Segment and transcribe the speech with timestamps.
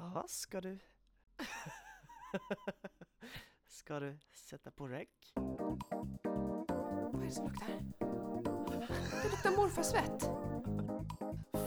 [0.00, 0.78] Ja, ska du?
[3.68, 5.32] ska du sätta på räck?
[5.34, 7.66] Vad är det som luktar?
[9.22, 10.22] Det luktar morfarsvett.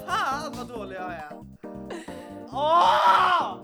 [0.07, 1.31] Fan vad dålig jag är!
[2.52, 3.59] Åh!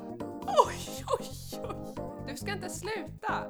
[0.68, 1.30] Oj, oj,
[1.64, 1.96] oj!
[2.28, 3.44] Du ska inte sluta!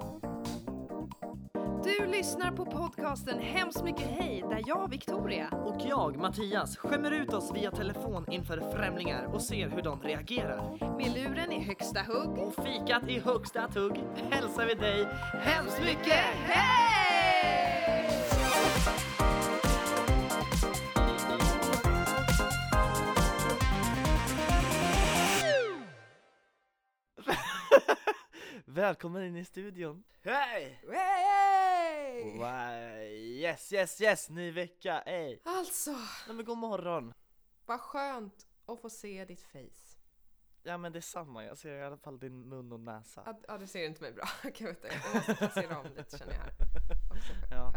[1.88, 7.33] Du lyssnar på podcasten Hemskt mycket hej där jag, Victoria, Och jag, Mattias, skämmer ut
[7.33, 10.97] oss via telefon inför främlingar och ser hur de reagerar.
[10.97, 12.38] med luren i högsta hugg.
[12.38, 15.07] Och fikat i högsta tugg hälsar vi dig
[15.41, 16.93] hemskt mycket hej!
[28.65, 30.04] Välkommen in i studion!
[30.23, 30.79] Hej!
[30.91, 31.37] Hey!
[32.34, 33.02] Wow.
[33.41, 34.30] Yes, yes, yes!
[34.30, 35.40] Ny vecka, ey!
[35.44, 37.13] Alltså, Nej men god morgon!
[37.66, 39.98] vad skönt att få se ditt face.
[40.63, 43.23] Ja men det är samma, jag ser i alla fall din mun och näsa.
[43.26, 44.26] Ja, ja, du ser inte mig bra.
[44.45, 46.51] Okej, vänta, jag måste placera om lite känner jag här.
[47.12, 47.74] Också Ja.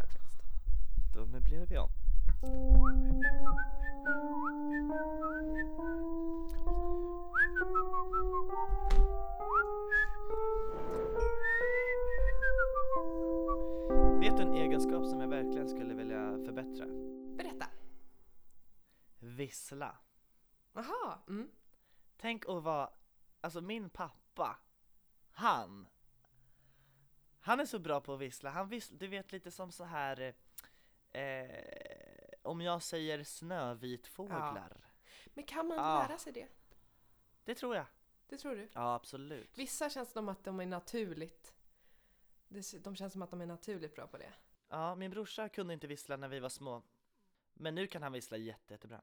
[1.14, 1.90] Då möblerar vi om.
[14.40, 16.86] En egenskap som jag verkligen skulle vilja förbättra?
[17.36, 17.66] Berätta.
[19.18, 19.96] Vissla.
[20.72, 21.50] Jaha, mm.
[22.16, 22.90] Tänk att vara,
[23.40, 24.58] alltså min pappa,
[25.32, 25.88] han,
[27.40, 28.50] han är så bra på att vissla.
[28.50, 30.34] Han visslar, du vet lite som så här,
[31.12, 31.48] eh,
[32.42, 34.92] om jag säger snövitfåglar.
[35.26, 36.06] Men kan man Ah.
[36.08, 36.48] lära sig det?
[37.44, 37.86] Det tror jag.
[38.28, 38.68] Det tror du?
[38.72, 39.58] Ja, absolut.
[39.58, 41.54] Vissa känns som att de är naturligt.
[42.50, 44.32] Det- De känns som att de är naturligt bra på det.
[44.68, 46.82] Ja, min brorsa kunde inte vissla när vi var små.
[47.54, 49.02] Men nu kan han vissla jätte, jättebra.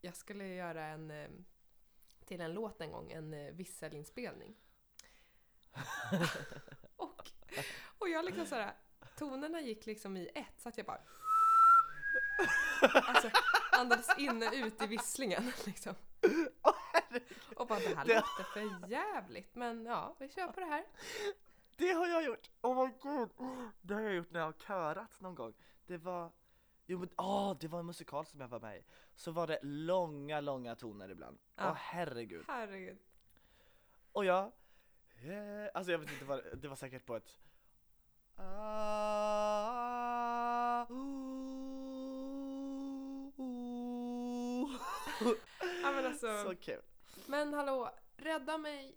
[0.00, 1.28] Jag skulle göra en eh,
[2.24, 4.56] till en låt en gång, en eh, visselinspelning.
[6.96, 7.30] och,
[7.98, 8.74] och jag liksom såhär,
[9.18, 11.00] tonerna gick liksom i ett så att jag bara
[12.92, 13.30] Alltså
[13.72, 15.94] andades in och ut i visslingen liksom.
[17.56, 20.84] Och bara det här låter för jävligt men ja, vi kör på det här.
[21.76, 22.50] Det har jag gjort!
[22.62, 23.30] Oh my god!
[23.82, 25.54] Det har jag gjort när jag har körat någon gång.
[25.86, 26.30] Det var,
[26.86, 28.84] jo men åh, det var en musikal som jag var med i.
[29.14, 31.38] Så var det långa, långa toner ibland.
[31.58, 31.72] Åh Ja.
[31.78, 32.44] herregud.
[32.48, 32.98] Herregud.
[34.12, 37.38] Och jag, eh, alltså jag vet inte vad, det var säkert på ett
[38.38, 38.46] Ah.
[45.82, 46.42] Ja men alltså.
[46.44, 46.80] Så kul.
[47.26, 48.96] Men hallå, rädda mig!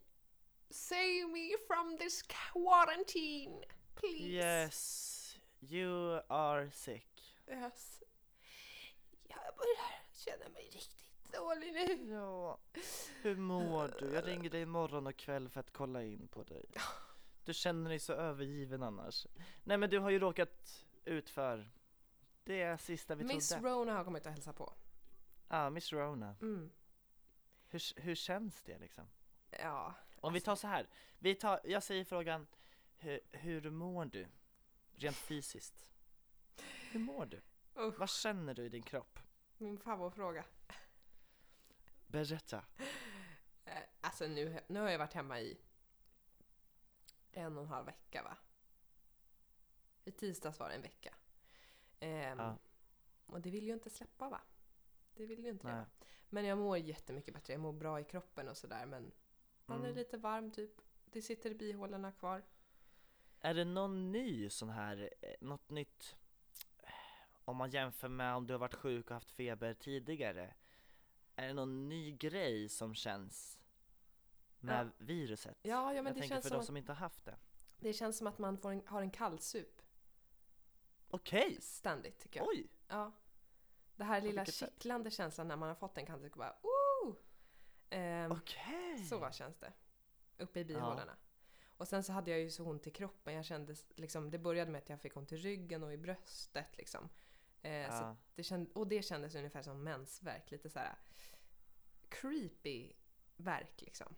[0.71, 3.63] Save me from this quarantine!
[3.95, 4.23] Please!
[4.23, 7.07] Yes, you are sick.
[7.47, 8.03] Yes.
[9.27, 12.13] Jag börjar känna mig riktigt dålig nu.
[12.13, 12.59] Ja,
[13.21, 14.13] hur mår du?
[14.13, 16.65] Jag ringer dig imorgon och kväll för att kolla in på dig.
[17.45, 19.27] Du känner dig så övergiven annars.
[19.63, 21.71] Nej men du har ju råkat ut för
[22.43, 23.69] det sista vi Miss trodde.
[23.69, 24.73] Rona har kommit och hälsat på.
[25.47, 26.35] Ja, Miss Rona.
[26.41, 26.71] Mm.
[27.69, 29.07] Hur, hur känns det liksom?
[29.49, 30.87] Ja, Om vi tar så här,
[31.19, 32.47] vi tar, jag säger frågan,
[32.97, 34.27] hur, hur mår du?
[34.95, 35.89] Rent fysiskt.
[36.91, 37.41] Hur mår du?
[37.77, 37.99] Usch.
[37.99, 39.19] Vad känner du i din kropp?
[39.57, 40.45] min favoritfråga.
[42.07, 42.65] Berätta.
[43.65, 45.57] Eh, Alltså nu, nu har jag varit hemma i
[47.31, 48.37] en och en halv vecka va?
[50.05, 51.15] I tisdags var det en vecka.
[51.99, 52.57] Ehm, Ja.
[53.25, 54.41] Och det vill ju inte släppa va?
[55.15, 55.85] Det vill ju inte det.
[56.29, 57.53] Men jag mår jättemycket bättre.
[57.53, 59.11] Jag mår bra i kroppen och sådär men
[59.69, 59.95] man är Mm.
[59.97, 60.81] lite varm typ.
[61.05, 62.43] Det sitter i bihålorna kvar.
[63.41, 66.15] Är det någon ny sån här, eh, något nytt
[67.45, 70.53] om man jämför med om du har varit sjuk och haft feber tidigare?
[71.35, 73.59] Är det någon ny grej som känns
[74.59, 74.91] med Ja.
[74.97, 75.57] viruset?
[75.61, 77.37] Ja, ja men jag det känns, för som de som inte har haft det.
[77.79, 79.81] det känns som att man får en, har en kallsup
[81.09, 81.57] Okej!
[81.61, 82.49] ständigt tycker jag.
[82.49, 82.67] Oj!
[82.87, 83.11] Ja.
[83.95, 84.55] Det här lilla sätt?
[84.55, 87.15] kittlande känslan när man har fått en kallsup och bara Ooh!
[87.89, 88.78] Ehm, Okej!
[89.05, 89.73] Så känns det.
[90.37, 91.17] Uppe i bihålorna.
[91.77, 93.33] Och sen så hade jag ju så ont i kroppen.
[93.33, 96.77] Jag kände liksom, det började med att jag fick ont i ryggen och i bröstet
[96.77, 97.09] liksom.
[97.61, 97.91] Eh, Ja.
[97.99, 100.51] så det känd, och det kändes ungefär som mensvärk.
[100.51, 100.95] Lite så här
[102.09, 102.93] creepy
[103.37, 104.15] värk liksom.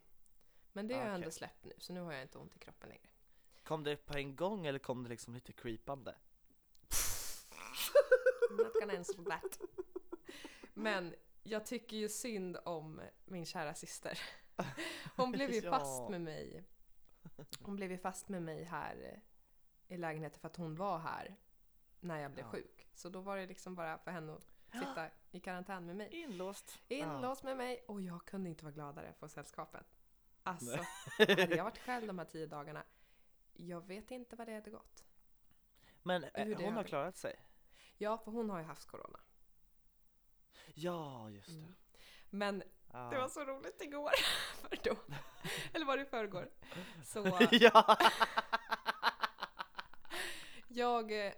[0.73, 2.59] Men det har Ah, jag ändå släppt nu så nu har jag inte ont i
[2.59, 3.09] kroppen längre.
[3.63, 6.15] Kom det på en gång eller kom det liksom lite creepande?
[8.49, 9.59] I'm not gonna answer that.
[10.73, 14.19] Men jag tycker ju synd om min kära syster.
[15.15, 15.71] Hon blev ju Ja.
[15.71, 16.63] fast med mig.
[17.59, 18.95] Hon blev ju fast med mig här
[19.87, 21.35] eh, i lägenheten för att hon var här
[21.99, 22.49] när jag blev Ja.
[22.51, 22.87] sjuk.
[22.93, 26.09] Så då var det liksom bara för henne att sitta i karantän med mig.
[26.11, 26.79] Inlåst.
[26.87, 29.85] Inlåst med mig och jag kunde inte vara gladare för sällskapet.
[30.43, 30.85] Alltså,
[31.17, 32.83] hade jag varit själv de här tio dagarna,
[33.53, 35.05] jag vet inte vad det hade gått.
[36.03, 37.35] Men eh, hon har hade- klarat sig?
[37.97, 39.19] Ja, för hon har ju haft corona.
[40.73, 41.53] Ja, just det.
[41.55, 41.75] Mm.
[42.29, 44.11] Men Det var så roligt igår,
[44.61, 44.95] för då,
[45.73, 46.49] eller var det i förrgår?
[47.05, 47.97] Så ja!
[50.67, 51.33] jag, eh,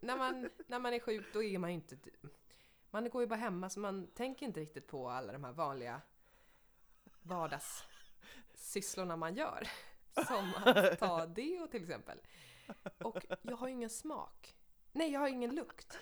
[0.00, 1.96] när man, när man är sjuk då är man ju inte,
[2.90, 6.00] man går ju bara hemma så man tänker inte riktigt på alla de här vanliga
[7.22, 9.68] vardagssysslorna man gör.
[10.26, 12.20] Som att ta deo till exempel.
[12.98, 14.56] Och jag har ju ingen smak.
[14.92, 15.98] Nej, jag har ingen lukt.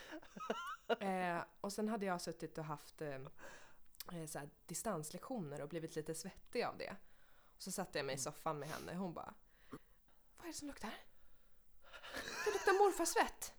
[1.00, 3.18] Eh, och sen hade jag suttit och haft eh,
[4.26, 6.96] så här, distanslektioner och blivit lite svettig av det.
[7.56, 9.34] Och så satte jag mig i soffan med henne och hon bara
[10.36, 10.94] Vad är det som luktar?
[12.44, 13.52] Det luktar morfarsvett!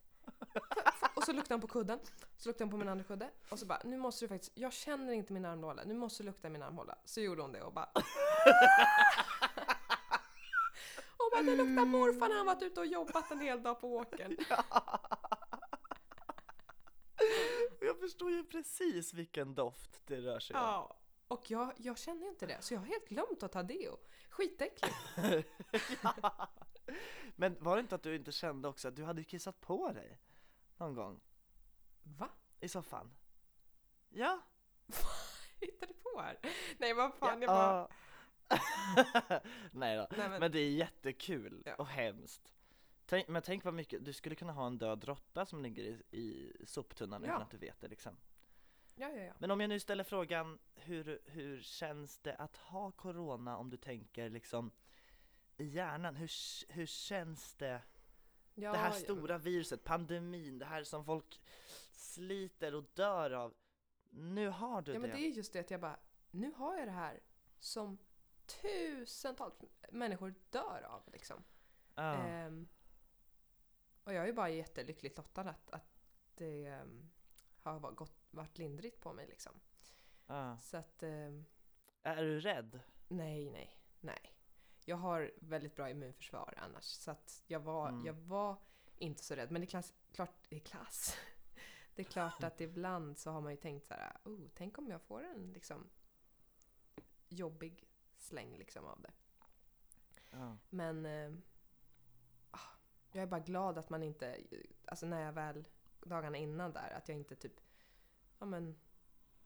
[1.15, 1.99] Och så luktade hon på kudden,
[2.37, 4.73] så luktade hon på min andra kudde och så bara nu måste du faktiskt, jag
[4.73, 6.97] känner inte min armhåla, nu måste du lukta min armhåla.
[7.05, 7.89] Så gjorde hon det och bara
[11.17, 13.95] Och bara det luktar morfar när han varit ute och jobbat en hel dag på
[13.95, 14.37] åkern.
[18.05, 20.61] Förstår ju precis vilken doft det rör sig om.
[20.61, 20.97] Ja.
[21.27, 23.97] Och jag, jag känner inte det, så jag har helt glömt att ta deo.
[24.29, 24.95] Skitäckligt.
[26.01, 26.49] ja.
[27.35, 30.19] Men var det inte att du inte kände också att du hade kissat på dig?
[30.77, 31.19] Någon gång?
[32.03, 32.29] Va?
[32.59, 33.13] I soffan?
[34.09, 34.41] Ja?
[35.59, 36.39] Hittar du på här?
[36.77, 37.89] Nej vad fan, jag bara...
[38.47, 38.59] Ja.
[39.71, 40.07] Nej då.
[40.17, 41.75] Nej, men, Men det är jättekul Ja.
[41.75, 42.54] och hemskt.
[43.05, 45.87] Tänk, men tänk vad mycket, du skulle kunna ha en död råtta som ligger i,
[46.11, 47.29] i soptunnan Ja.
[47.29, 48.17] utan att du vet det liksom.
[48.95, 49.33] ja, ja, ja.
[49.39, 53.77] Men om jag nu ställer frågan, hur, hur känns det att ha corona om du
[53.77, 54.71] tänker liksom
[55.57, 56.15] i hjärnan?
[56.15, 56.29] Hur,
[56.73, 57.81] hur känns det?
[58.55, 58.93] ja det här ja.
[58.93, 61.41] stora viruset, pandemin, det här som folk
[61.91, 63.53] sliter och dör av.
[64.09, 65.07] Nu har du Ja det.
[65.07, 65.99] men det är just det att jag bara,
[66.31, 67.19] nu har jag det här
[67.59, 67.97] som
[68.45, 69.53] tusentals
[69.91, 71.43] människor dör av liksom.
[71.95, 72.13] Ja.
[72.13, 72.67] Ehm,
[74.05, 75.99] och jag är bara jättelyckligt lottad att, att
[76.35, 77.09] det ehm,
[77.59, 79.59] har gått, varit lindrigt på mig liksom.
[80.27, 80.57] Ja.
[80.57, 81.45] Så att, ehm,
[82.01, 82.79] Är du rädd?
[83.07, 84.31] nej, nej, nej.
[84.85, 86.83] Jag har väldigt bra immunförsvar annars.
[86.83, 88.05] Så att jag var, Mm.
[88.05, 88.57] jag var
[88.97, 89.51] inte så rädd.
[89.51, 91.17] Men det är klass, klart, det är klass.
[91.95, 94.87] Det är klart att ibland så har man ju tänkt så här, oh, tänk om
[94.87, 95.89] jag får en liksom
[97.29, 97.87] jobbig
[98.17, 99.11] släng liksom av det.
[100.29, 100.57] Ja.
[100.69, 101.41] Men eh, ah,
[103.15, 104.37] jag är bara glad att man inte,
[104.85, 105.67] alltså när jag väl,
[106.01, 107.61] dagarna innan där, att jag inte typ,
[108.39, 108.79] ja men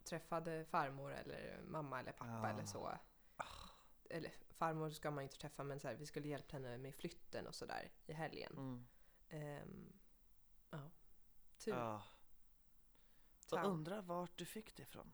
[0.04, 2.50] träffade farmor eller mamma eller pappa Ja.
[2.50, 2.98] eller så.
[4.10, 6.96] Eller farmor ska man ju inte träffa men så här, vi skulle hjälpa henne med
[6.96, 8.54] flytten och sådär i helgen.
[8.58, 8.86] Mm.
[9.30, 9.94] Ehm,
[10.70, 10.90] ja,
[11.58, 11.74] tur.
[11.74, 12.04] Ja.
[13.40, 13.60] Ciao.
[13.60, 15.12] Och undrar vart du fick det ifrån.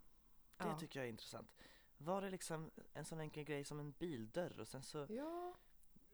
[0.57, 0.77] Det Ja.
[0.79, 1.55] tycker jag är intressant.
[1.97, 5.55] Var det liksom en sån enkel grej som en bildörr och sen så Ja.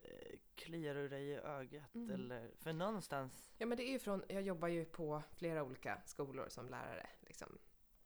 [0.01, 2.12] Eh, kliar du dig i ögat Mm.
[2.12, 2.51] eller?
[2.57, 6.50] För någonstans ja, men det är ju från, jag jobbar ju på flera olika skolor
[6.50, 7.09] som lärare.
[7.21, 7.57] Liksom.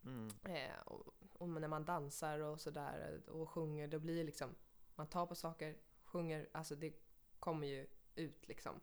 [0.06, 0.30] mm.
[0.44, 4.56] Eh, och, och när man dansar och sådär och sjunger, då blir det liksom,
[4.96, 6.94] man tar på saker, sjunger, alltså det
[7.40, 8.82] kommer ju ut liksom.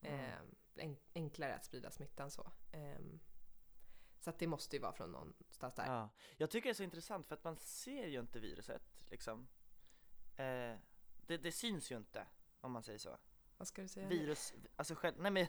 [0.00, 0.20] Mm.
[0.20, 0.34] Eh,
[0.74, 2.50] en, enklare att sprida smittan så.
[2.72, 3.20] Ehm,
[4.20, 5.86] så att det måste ju vara från någonstans där.
[5.86, 6.08] Ja.
[6.36, 9.48] Jag tycker det är så intressant för att man ser ju inte viruset liksom.
[11.30, 12.26] Det, det syns ju inte
[12.60, 13.18] om man säger så.
[13.56, 14.08] Vad ska du säga?
[14.08, 15.46] Virus, alltså själv, nej men,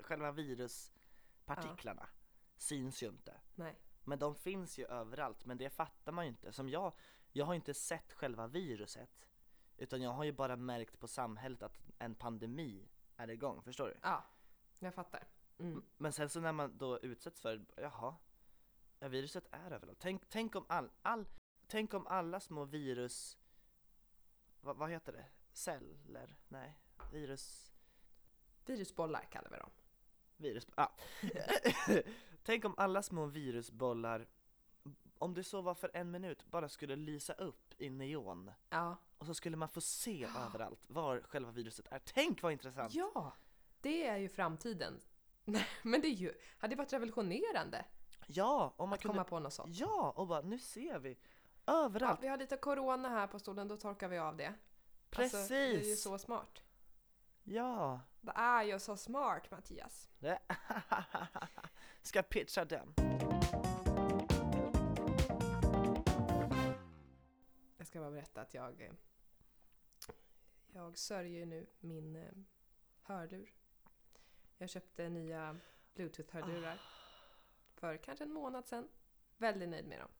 [0.02, 2.08] själva viruspartiklarna
[2.56, 3.40] syns ju inte.
[3.54, 3.78] Nej.
[4.04, 6.52] Men de finns ju överallt, men det fattar man ju inte.
[6.52, 6.92] Som jag,
[7.32, 9.28] jag har inte sett själva viruset.
[9.76, 13.94] Utan jag har ju bara märkt på samhället att en pandemi är igång, förstår du?
[14.02, 14.24] Ja,
[14.78, 15.26] jag fattar.
[15.58, 15.84] Mm.
[15.96, 18.16] Men sen så när man då utsätts för, jaha,
[18.98, 19.98] ja, viruset är överallt.
[20.00, 21.26] Tänk, tänk, om all, all,
[21.66, 23.38] tänk om alla små virus,
[24.64, 25.24] vad, vad heter det?
[25.52, 26.36] Celler?
[26.48, 26.78] Nej,
[27.12, 27.72] virus,
[28.66, 29.70] Virusbollar kallar vi dem.
[30.36, 30.88] virus, ah.
[32.42, 34.26] Tänk om alla små virusbollar,
[35.18, 38.50] om det så var för en minut, bara skulle lysa upp i neon.
[38.70, 38.96] Ja.
[39.18, 41.98] Och så skulle man få se överallt var själva viruset är.
[41.98, 42.94] Tänk vad intressant!
[42.94, 43.32] Ja,
[43.80, 45.00] det är ju framtiden.
[45.44, 47.84] Nej, men det är ju, hade varit revolutionerande
[48.26, 49.76] Ja, om man att kunde komma på något sånt.
[49.76, 51.18] Ja, och bara nu ser vi
[51.64, 52.22] Ja, överallt.
[52.22, 54.54] vi har lite corona här på stolen, då torkar vi av det.
[55.10, 55.34] Precis!
[55.34, 56.62] Alltså, det är ju så smart.
[57.44, 58.00] Ja.
[58.20, 60.08] Det är ju så smart Mattias.
[62.02, 62.94] Ska pitcha den?
[67.76, 68.92] Jag ska bara berätta att jag, eh,
[70.72, 72.32] jag sörjer nu min eh,
[73.02, 73.54] hörlur.
[74.58, 75.56] Jag köpte nya
[75.94, 76.78] bluetooth-hörlurar
[77.74, 78.88] för kanske en månad sedan.
[79.36, 80.10] Väldigt nöjd med dem.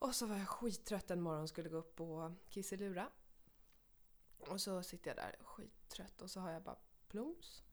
[0.00, 3.10] Och så var jag skittrött en morgon och skulle gå upp och kisselura.
[4.38, 6.78] Och så sitter jag där skittrött och så har jag bara
[7.08, 7.64] plums.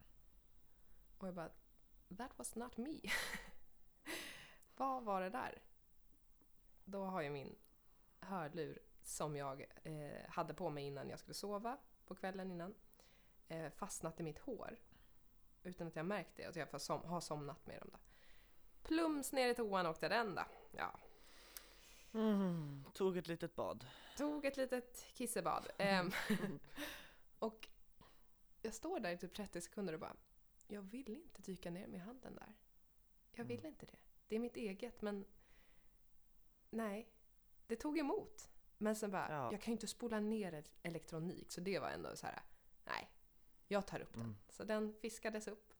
[1.17, 1.51] Och jag bara
[2.17, 3.01] That was not me.
[4.77, 5.61] Vad var det där?
[6.85, 7.55] Då har jag min
[8.19, 12.75] hörlur som jag eh, hade på mig innan jag skulle sova på kvällen innan
[13.47, 14.79] eh, fastnat i mitt hår.
[15.63, 17.99] Utan att jag märkt det och jag som, har somnat med dem då.
[18.83, 20.43] Plums ner i toan åkte den då.
[20.71, 20.99] Ja,
[22.17, 23.85] Mm, tog ett litet bad.
[24.17, 25.67] Tog ett litet kissebad.
[25.77, 26.11] Ehm,
[27.39, 27.67] och
[28.61, 30.15] jag står där i typ 30 sekunder och bara,
[30.67, 32.55] jag vill inte dyka ner med handen där.
[33.31, 33.69] Jag vill Mm.
[33.71, 33.97] inte det.
[34.27, 35.25] Det är mitt eget, men
[36.69, 37.09] nej.
[37.67, 38.49] Det tog emot.
[38.77, 39.51] Men sen bara, Ja.
[39.51, 42.41] jag kan ju inte spola ner el- elektronik, så det var ändå så här,
[42.85, 43.09] nej.
[43.67, 44.23] Jag tar upp den.
[44.23, 44.35] Mm.
[44.49, 45.73] Så den fiskades upp.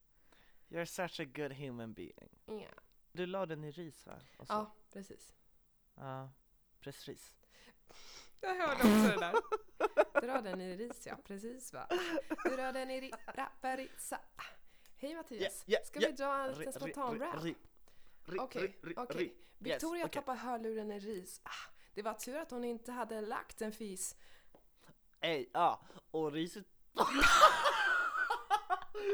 [0.68, 2.28] You're such a good human being.
[2.46, 2.70] Ja,
[3.12, 4.20] Du la den i ris va?
[4.48, 5.34] Ja precis.
[6.00, 6.30] Ja.
[6.80, 7.34] Precis.
[8.40, 9.34] Jag hörde också det där.
[10.26, 11.16] Dra den i ris, ja.
[11.24, 11.88] Precis va.
[12.44, 14.18] Dra den i ri- rapparitsa.
[14.96, 15.62] Hej Mattias.
[15.66, 16.08] Ja, ja, Ska ja.
[16.08, 17.54] vi dra en liten ri-
[18.26, 19.16] ri- Okej, okej.
[19.16, 19.34] ri.
[19.58, 20.22] Victoria Yes, okej.
[20.22, 21.40] tappar hörluren i ris.
[21.44, 24.16] Ah, det var tur att hon inte hade lagt en fis.
[25.20, 25.80] Ej, ja.
[26.10, 26.64] Och riset...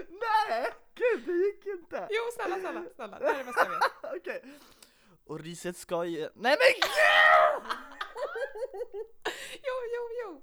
[0.09, 0.73] Nej!
[0.95, 2.09] Gud, det gick inte!
[2.11, 3.19] Jo, snälla, snälla, snälla.
[3.19, 4.17] Det här är det bästa jag vet.
[4.21, 4.59] Okej.
[5.25, 6.21] Och riset ska ju...
[6.21, 7.77] Nej men gud!
[9.67, 10.43] Jo, jo, jo.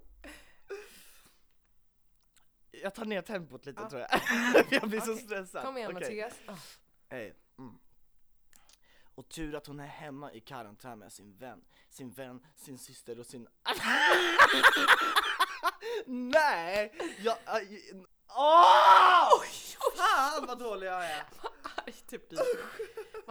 [2.72, 3.90] Jag tar ner tempot lite Ja.
[3.90, 4.22] tror jag.
[4.70, 5.24] jag blir så Okej.
[5.26, 5.64] stressad.
[5.66, 6.04] Kom igen Okej.
[6.04, 6.34] Mattias.
[6.48, 6.58] Ah,
[7.16, 7.80] Ey, mm.
[9.16, 13.20] Och tur att hon är hemma i karantän med sin vän, sin vän, sin syster
[13.20, 13.48] och sin...
[16.06, 16.94] Nej!
[17.20, 17.38] Jag...
[18.30, 19.44] Åh!
[19.98, 21.24] Fan vad dålig jag är!
[21.92, 22.36] arg typ du.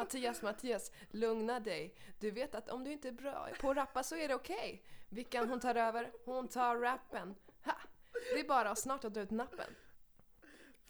[0.00, 1.95] Mattias, Mattias, lugna dig.
[2.19, 4.85] Du vet att om du inte är bra på att rappa så är det okej.
[5.09, 7.35] Vickan hon tar över, hon tar rappen.
[7.64, 7.73] Ha!
[8.12, 9.75] Det är bara snart att dra ut nappen.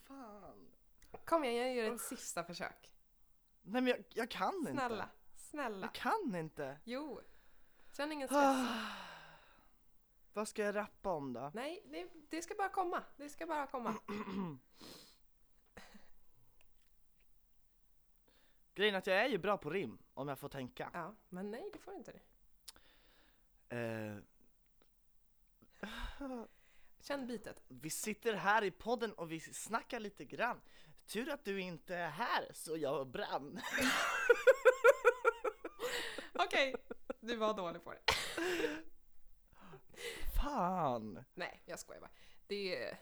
[0.09, 0.69] Fan.
[1.25, 2.95] Kom igen, jag gör ett sista försök.
[3.63, 4.73] Nej men jag, jag kan inte.
[4.73, 5.87] Snälla, snälla.
[5.87, 6.79] Jag kan inte.
[6.85, 7.21] Jo.
[7.93, 8.69] Känn ingen stress.
[10.33, 11.51] Vad ska jag rappa om då?
[11.55, 13.03] Nej, det, det ska bara komma.
[13.17, 13.95] Det ska bara komma.
[18.81, 20.91] Grejen är att jag är ju bra på rim, om jag får tänka.
[20.93, 22.21] Ja, men nej, det får du inte.
[23.69, 24.17] Eh,
[27.01, 27.63] Känn bitet.
[27.69, 30.61] vi sitter här i podden och vi snackar lite grann.
[31.07, 33.61] Tur att du inte är här, så jag brann.
[36.33, 36.75] Okej,
[37.21, 38.01] du var dålig på det.
[40.43, 41.25] Fan!
[41.35, 42.11] Nej, jag skojar bara.
[42.47, 42.97] Det.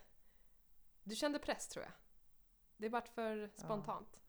[1.02, 1.92] Du kände press tror jag.
[2.76, 4.20] Det vart för spontant.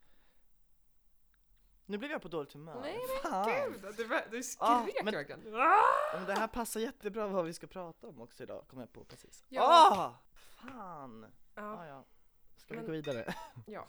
[1.90, 2.80] Nu blev jag på dåligt humör.
[2.82, 3.50] Nej Fan.
[3.72, 3.86] Gud,
[4.32, 5.40] du, skrek Ah, men- verkligen.
[6.14, 9.04] Men det här passar jättebra vad vi ska prata om också idag, kom jag på
[9.06, 9.46] precis.
[9.50, 9.62] Ja.
[9.64, 10.14] Ah!
[10.62, 11.24] Fan!
[11.24, 12.06] Ah, Ja, ja.
[12.58, 13.34] Ska Men- vi gå vidare?
[13.66, 13.88] ja.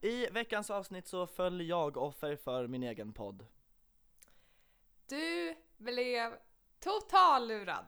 [0.00, 3.46] I veckans avsnitt så föll jag offer för min egen podd.
[5.08, 6.36] Du blev
[6.80, 7.84] total lurad.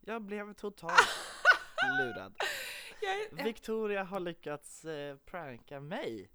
[0.00, 1.08] Jag blev totalt
[2.00, 2.34] lurad.
[3.00, 6.30] Jag Victoria har lyckats eh, pranka mig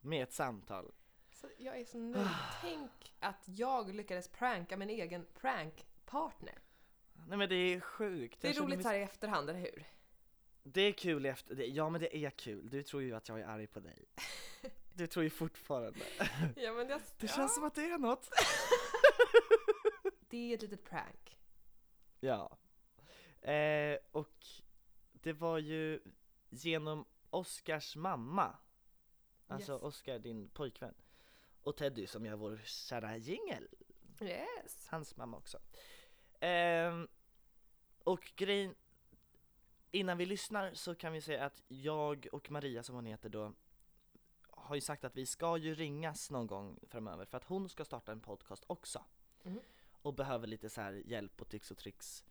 [0.00, 0.92] med ett samtal.
[1.32, 2.28] så, jag är så nöjd.
[2.60, 6.58] Tänk att jag lyckades pranka min egen prankpartner.
[7.28, 8.40] Nej men det är sjukt.
[8.40, 9.84] Det är Jag känner roligt så här i efterhand, eller hur?
[10.62, 11.66] Det är kul efter det.
[11.66, 12.70] Ja men det är kul.
[12.70, 14.04] Du tror ju att jag är arg på dig.
[14.94, 15.98] Du tror ju fortfarande.
[16.56, 18.28] Ja, men Det ja, känns som att det är något.
[20.28, 21.38] det är ett litet prank.
[22.20, 22.58] Ja.
[23.50, 24.46] Eh, och
[25.26, 26.00] det var ju
[26.50, 28.56] genom Oscars mamma.
[29.46, 29.82] Alltså Yes.
[29.82, 30.94] Oscar, din pojkvän.
[31.62, 33.68] Och Teddy som gör vår kära jingel.
[34.20, 34.88] Yes.
[34.90, 35.58] Hans mamma också.
[36.40, 37.08] Ehm,
[38.04, 38.74] och grejen,
[39.90, 43.52] innan vi lyssnar så kan vi säga att jag och Maria som hon heter då
[44.50, 47.84] har ju sagt att vi ska ju ringas någon gång framöver för att hon ska
[47.84, 49.04] starta en podcast också.
[49.42, 49.60] Mhm.
[50.02, 52.24] Och behöver lite så här hjälp och tics och tricks.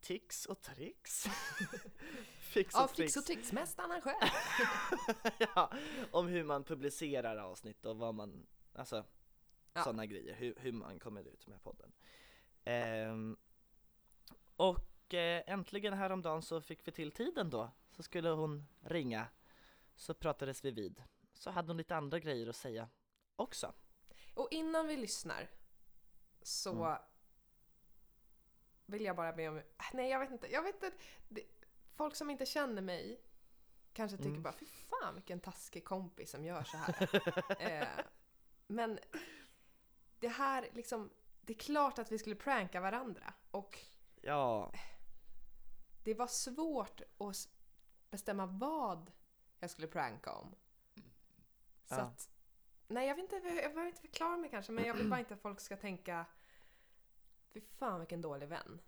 [0.00, 1.26] Tics och tricks?
[2.40, 2.96] Fix och tricks.
[2.96, 4.30] Fix och Trix-mästaren själv.
[5.54, 5.72] ja,
[6.10, 9.04] om hur man publicerar avsnitt och vad man, alltså
[9.72, 9.84] Ja.
[9.84, 11.92] sådana grejer, hur, hur man kommer ut med podden.
[12.64, 13.36] Ehm,
[14.56, 19.26] och eh, äntligen häromdagen så fick vi till tiden då, så skulle hon ringa,
[19.96, 21.02] så pratades vi vid.
[21.34, 22.88] Så hade hon lite andra grejer att säga
[23.36, 23.72] också.
[24.34, 25.50] Och innan vi lyssnar
[26.42, 26.98] så Mm.
[28.88, 29.62] Vill jag bara be om...
[29.92, 30.46] Nej, jag vet inte.
[30.52, 30.92] Jag vet inte.
[31.28, 31.42] Det,
[31.94, 33.20] folk som inte känner mig
[33.92, 34.42] kanske tycker Mm.
[34.42, 37.08] bara fy fan vilken taskig kompis som gör så här.
[37.82, 37.88] eh,
[38.66, 38.98] men
[40.18, 43.78] det här liksom, det är klart att vi skulle pranka varandra och
[44.20, 44.72] Ja,
[46.04, 47.48] det var svårt att
[48.10, 49.12] bestämma vad
[49.60, 50.54] jag skulle pranka om.
[51.84, 51.98] Så Ja.
[52.00, 52.30] att,
[52.88, 55.34] nej jag vill inte, jag behöver inte förklara mig kanske men jag vill bara inte
[55.34, 56.26] att folk ska tänka
[57.54, 58.80] Fy fan vilken dålig vän.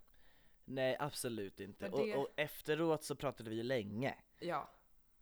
[0.65, 1.85] nej absolut inte.
[1.89, 4.15] Det- Och, och efteråt så pratade vi länge.
[4.39, 4.69] Ja,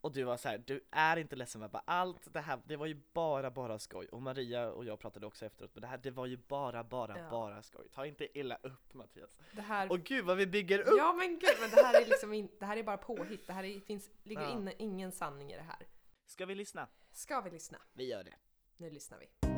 [0.01, 2.85] Och du var så här, du är inte ledsen, bara allt det här, det var
[2.85, 4.07] ju bara bara skoj.
[4.07, 7.19] Och Maria och jag pratade också efteråt, men det här det var ju bara bara
[7.19, 7.29] Ja.
[7.29, 7.87] bara skoj.
[7.93, 9.37] Ta inte illa upp Mattias.
[9.51, 10.93] det här Och gud vad vi bygger upp!
[10.97, 13.47] Ja men gud, men det här är liksom in, det här är bara påhitt.
[13.47, 14.51] Det här är, finns, ligger Ja.
[14.51, 15.87] inne ingen sanning i det här.
[16.25, 16.87] Ska vi lyssna?
[17.11, 17.77] Ska vi lyssna?
[17.93, 18.35] Vi gör det.
[18.77, 19.48] Nu lyssnar vi.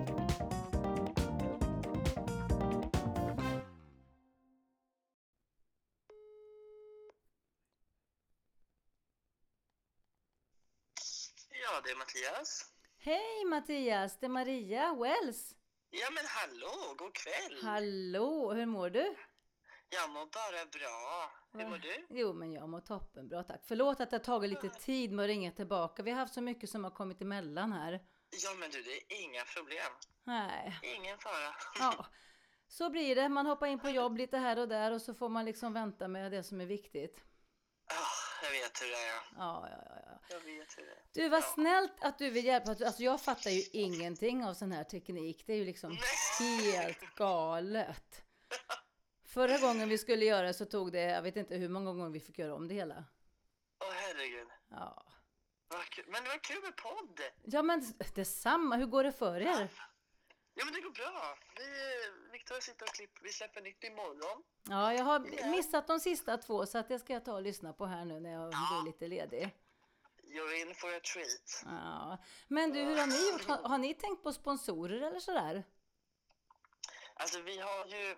[11.81, 12.65] Ja, det är Mattias.
[12.97, 15.55] Hej Mattias, det är Maria Wells.
[15.89, 17.63] Ja, men hallå, god kväll.
[17.63, 19.15] Hallå, hur mår du?
[19.89, 21.31] Jag mår bara bra.
[21.53, 22.05] Hur mår du?
[22.09, 23.61] Jo, men jag mår toppen bra tack.
[23.67, 26.03] Förlåt att det har tagit lite tid med att ringa tillbaka.
[26.03, 27.91] Vi har haft så mycket som har kommit emellan här.
[28.43, 29.91] Ja, men du, det är inga problem.
[30.23, 31.55] Nej, Ingen fara.
[31.79, 32.05] ja.
[32.67, 33.29] Så blir det.
[33.29, 36.07] Man hoppar in på jobb lite här och där och så får man liksom vänta
[36.07, 37.23] med det som är viktigt.
[38.43, 39.21] Jag vet hur det är.
[39.37, 39.95] Ja, ja, ja.
[40.05, 40.19] ja.
[40.29, 41.03] Jag vet hur det är.
[41.13, 41.45] Du, vad Ja.
[41.53, 42.71] snällt att du vill hjälpa.
[42.71, 45.43] Alltså jag fattar ju ingenting av sån här teknik.
[45.47, 45.97] Det är ju liksom
[46.61, 48.23] helt galet.
[49.25, 52.19] Förra gången vi skulle göra så tog det, jag vet inte hur många gånger vi
[52.19, 53.05] fick göra om det hela.
[53.79, 54.47] Åh, herregud.
[54.69, 55.05] Ja.
[56.07, 57.19] Men det var kul med podd.
[57.43, 58.75] ja men detsamma.
[58.75, 59.69] Hur går det för er?
[60.61, 61.37] Ja, men det går bra.
[61.57, 61.67] Vi,
[62.31, 63.23] Victoria sitter och klipper.
[63.23, 64.43] Vi släpper nytt imorgon.
[64.69, 65.19] Ja, jag har
[65.51, 68.19] missat de sista två så att det ska jag ta och lyssna på här nu
[68.19, 69.55] när jag blir lite ledig.
[70.23, 71.63] You're in for a treat.
[71.65, 72.17] Ja.
[72.47, 73.47] Men du, hur har ni gjort?
[73.47, 75.63] Har, har ni tänkt på sponsorer eller sådär?
[77.13, 78.15] Alltså, vi har ju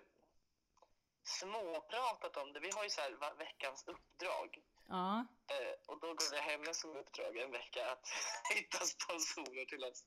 [1.22, 2.60] småpratat om det.
[2.60, 4.62] Vi har ju så här veckans uppdrag.
[4.88, 8.08] Ja, Eh, och då går det henne som uppdrag en vecka att
[8.54, 10.04] hitta sponsorer till oss.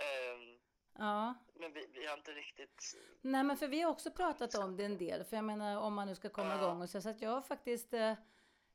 [0.00, 0.57] Ehm,
[0.98, 1.34] ja.
[1.54, 2.96] men vi, vi har inte riktigt...
[3.20, 5.24] Nej, men för vi har också pratat om det en del.
[5.24, 6.58] För jag menar om man nu ska komma Ja.
[6.58, 7.00] igång och så.
[7.00, 8.00] Så att jag har faktiskt eh,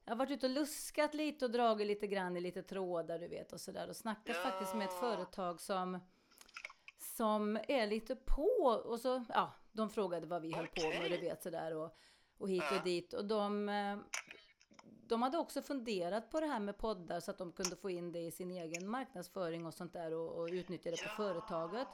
[0.05, 3.27] jag har varit ute och luskat lite och dragit lite grann i lite trådar du
[3.27, 3.89] vet och sådär.
[3.89, 4.49] Och snackat Ja.
[4.51, 5.99] faktiskt med ett företag som
[6.99, 8.47] som är lite på
[8.85, 11.97] och så, ja, de frågade vad vi höll på med du vet sådär och,
[12.37, 12.77] och hit Ja.
[12.77, 13.97] och dit och de eh,
[15.07, 18.11] de hade också funderat på det här med poddar så att de kunde få in
[18.11, 21.15] det i sin egen marknadsföring och sånt där och, och utnyttja det på Ja.
[21.17, 21.87] företaget.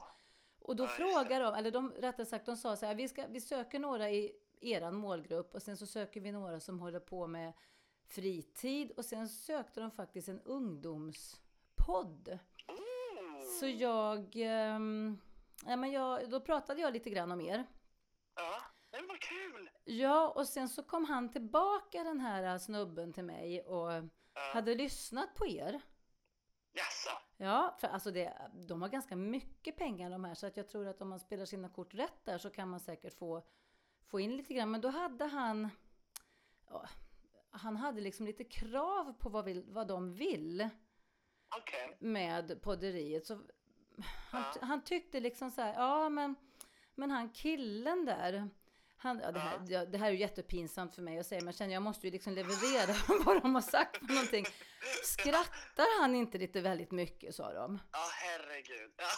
[0.69, 3.27] Och då Ja, frågar de, eller de rättare sagt de sa så här, vi, ska,
[3.27, 7.27] vi söker några i eran målgrupp och sen så söker vi några som håller på
[7.27, 7.53] med
[8.07, 12.39] fritid och sen sökte de faktiskt en ungdomspodd.
[13.59, 15.19] Så jag, ehm,
[15.65, 17.63] ja, men jag, då pratade jag lite grann om er.
[18.35, 19.69] Ja, men vad kul!
[19.83, 24.41] Ja, och sen så kom han tillbaka den här snubben till mig och Ja.
[24.53, 25.81] hade lyssnat på er.
[27.41, 28.33] Ja, för alltså det,
[28.67, 31.45] de har ganska mycket pengar de här så att jag tror att om man spelar
[31.45, 33.43] sina kort rätt där så kan man säkert få,
[34.05, 34.71] få in lite grann.
[34.71, 35.69] Men då hade han,
[36.69, 36.87] ja,
[37.49, 40.69] han hade liksom lite krav på vad, vill, vad de vill
[41.59, 41.97] Okej.
[41.99, 43.25] med podderiet.
[43.25, 43.33] Så
[44.31, 44.61] han, Ja.
[44.61, 46.35] han tyckte liksom så här, ja men,
[46.95, 48.49] men han killen där,
[49.01, 51.55] han, ja, det, här, ja, det här är jättepinsamt för mig att säga, men jag
[51.55, 54.45] känner jag måste ju liksom leverera vad de har sagt för någonting.
[55.03, 57.79] Skrattar han inte lite väldigt mycket, sa de.
[57.91, 58.91] Ja, herregud.
[58.97, 59.05] Ja.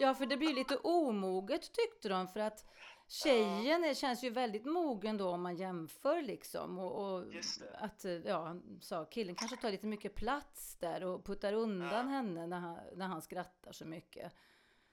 [0.00, 2.64] Ja, för det blir lite omoget tyckte de, för att
[3.08, 6.78] tjejen är, känns ju väldigt mogen då om man jämför liksom.
[6.78, 7.24] Och, och
[7.74, 12.58] att, ja, sa killen kanske tar lite mycket plats där och puttar undan henne när
[12.58, 14.32] han, när han skrattar så mycket.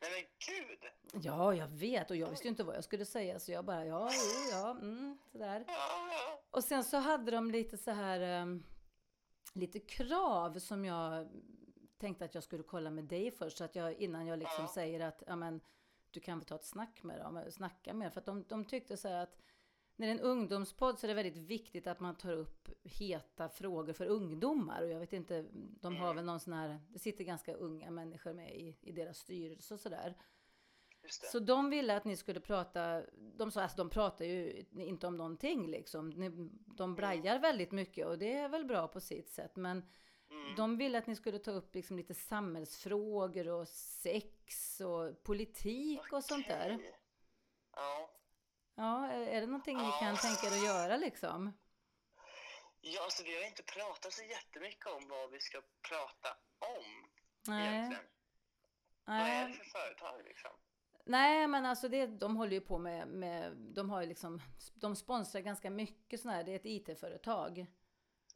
[0.01, 0.79] Nej men gud!
[1.25, 3.86] Ja, jag vet och jag visste ju inte vad jag skulle säga så jag bara
[3.86, 5.63] ja, jo, ja, mm, sådär.
[5.67, 5.73] Ja,
[6.12, 6.41] ja.
[6.51, 8.63] Och sen så hade de lite så här ehm,
[9.53, 11.27] lite krav som jag
[11.97, 14.71] tänkte att jag skulle kolla med dig först så att jag innan jag liksom Ja.
[14.73, 15.62] säger att ja men
[16.12, 18.12] du kan väl ta ett snack med dem, snacka med dem.
[18.12, 19.38] För att de, de tyckte så här att
[19.95, 23.49] när det är en ungdomspodd så är det väldigt viktigt att man tar upp heta
[23.49, 24.81] frågor för ungdomar.
[24.84, 25.45] Och jag vet inte,
[25.81, 29.17] de har väl någon sån här, det sitter ganska unga människor med i, i deras
[29.17, 30.17] styrelse och sådär.
[31.31, 33.03] Så de ville att ni skulle prata,
[33.38, 36.13] de sa alltså de pratar ju inte om någonting liksom.
[36.65, 39.55] De brajar väldigt mycket och det är väl bra på sitt sätt.
[39.55, 39.84] Men
[40.29, 40.55] Mm.
[40.55, 46.23] de ville att ni skulle ta upp liksom lite samhällsfrågor och sex och politik och
[46.23, 46.79] sånt där.
[47.75, 48.10] Ja.
[48.76, 50.16] Ja, är det någonting ni kan Ja.
[50.16, 51.58] tänka er att göra liksom?
[52.82, 57.08] Ja, alltså vi har inte pratat så jättemycket om vad vi ska prata om
[57.48, 57.68] Nej.
[57.76, 58.04] egentligen.
[59.06, 59.54] Vad är det Nej.
[59.54, 60.52] för företag liksom?
[61.06, 64.42] Nej, men alltså det, de håller ju på med, med de har ju liksom,
[64.74, 67.66] de sponsrar ganska mycket sådana här, det är ett IT-företag.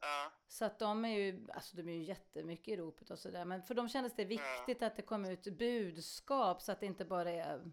[0.00, 3.44] Ja, Så att de är ju, alltså de är ju jättemycket i ropet och sådär.
[3.44, 7.04] Men för dem kändes det viktigt att det kom ut budskap så att det inte
[7.04, 7.72] bara är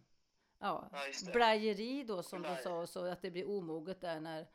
[0.60, 2.64] ja, Ja, blajeri då som du Blaj.
[2.64, 4.48] sa och så att det blir omoget där när,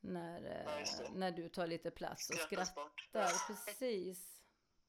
[0.00, 3.00] när, Ja, eh, när du tar lite plats och skrattas bort.
[3.00, 3.46] skrattar.
[3.66, 4.42] Precis.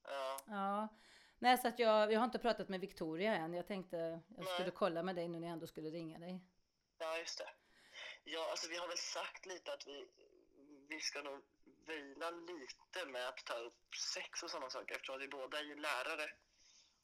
[0.03, 0.87] Ja, Ja.
[1.39, 3.53] Nej, så att jag, jag har inte pratat med Victoria än.
[3.53, 4.53] Jag tänkte jag Nej.
[4.53, 6.41] skulle kolla med dig nu när jag ändå skulle ringa dig.
[6.97, 7.49] ja, just det.
[8.23, 10.07] Ja, alltså vi har väl sagt lite att vi,
[10.89, 11.41] vi ska nog
[11.87, 15.75] vila lite med att ta upp sex och sådana saker eftersom vi båda är ju
[15.75, 16.29] lärare.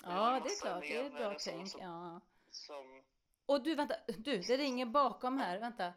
[0.03, 0.81] Ja, det är klart.
[0.81, 1.69] Det är ett bra tänk.
[1.71, 2.21] som- Ja.
[2.51, 3.03] Som,
[3.49, 3.95] Och du, vänta.
[4.17, 5.59] Du, det ringer bakom här.
[5.59, 5.93] Vänta.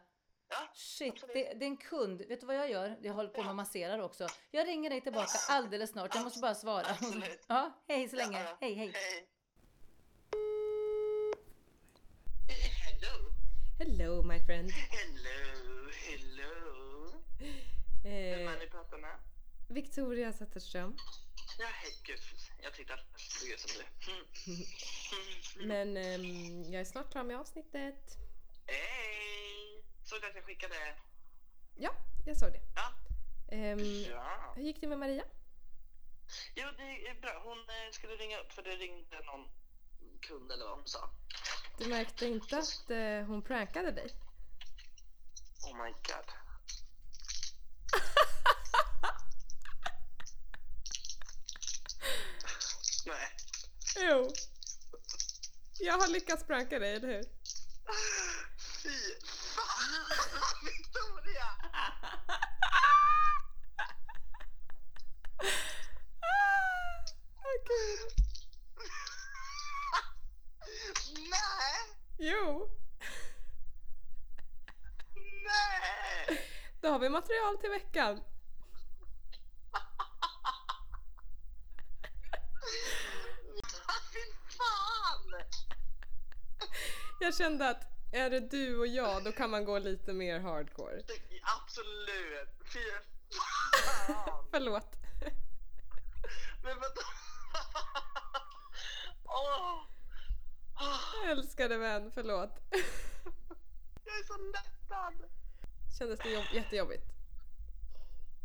[0.48, 2.22] ja, Shit, det, det är en kund.
[2.28, 2.98] Vet du vad jag gör?
[3.02, 4.26] Jag håller på med att massera också.
[4.50, 6.14] Jag ringer dig tillbaka alldeles snart.
[6.14, 6.86] Jag måste bara svara.
[6.90, 7.44] Absolut.
[7.48, 8.38] Ja, hej så länge.
[8.38, 8.56] Ja, ja.
[8.60, 8.92] Hej, hej.
[8.94, 9.28] hej.
[12.84, 13.32] Hello,
[13.78, 14.70] Hello my friend.
[14.70, 17.12] hello, hello.
[18.02, 19.16] Vem är Eh, ni pratar med?
[19.68, 20.96] Victoria Zetterström.
[21.58, 22.20] Ja, hej, gud.
[22.62, 23.00] Jag tyckte att
[23.42, 24.12] det ut som du.
[24.12, 24.66] Mm.
[25.68, 28.18] Men ehm, jag är snart klar med avsnittet.
[28.66, 29.84] Hej!
[30.04, 30.74] Såg du att jag skickade?
[31.76, 31.90] Ja,
[32.26, 32.60] jag såg det.
[32.76, 32.92] Ja.
[33.56, 34.52] Ehm, Ja.
[34.56, 35.24] hur gick det med Maria?
[36.54, 37.42] Jo, det är bra.
[37.44, 39.48] Hon eh, skulle ringa upp för det ringde någon
[40.20, 41.10] kund eller vad hon sa.
[41.78, 44.10] Du märkte inte att eh, hon prankade dig?
[45.66, 46.28] Oh my god.
[53.06, 53.28] Nej.
[53.96, 54.32] Jo.
[55.78, 57.24] Jag har lyckats pranka dig, eller hur?
[58.82, 60.06] Fy fan,
[60.64, 61.46] Victoria!
[67.64, 68.08] Kul!
[71.30, 71.96] Nej!
[72.18, 72.70] Jo!
[75.44, 76.48] Nej!
[76.80, 78.22] Då har vi material till veckan.
[84.12, 84.24] Fy
[84.58, 85.42] fan!
[87.22, 91.02] Jag kände att är det du och jag, då kan man gå lite mer hardcore.
[91.42, 92.48] Absolut.
[92.72, 92.78] Fy
[94.06, 94.44] fan.
[94.50, 94.96] Förlåt.
[96.62, 97.00] Men vänta.
[99.24, 99.82] Åh.
[101.30, 102.50] Älskade vän, förlåt.
[104.04, 105.30] Jag är så lättad.
[105.98, 107.04] Kändes det jobb- jättejobbigt?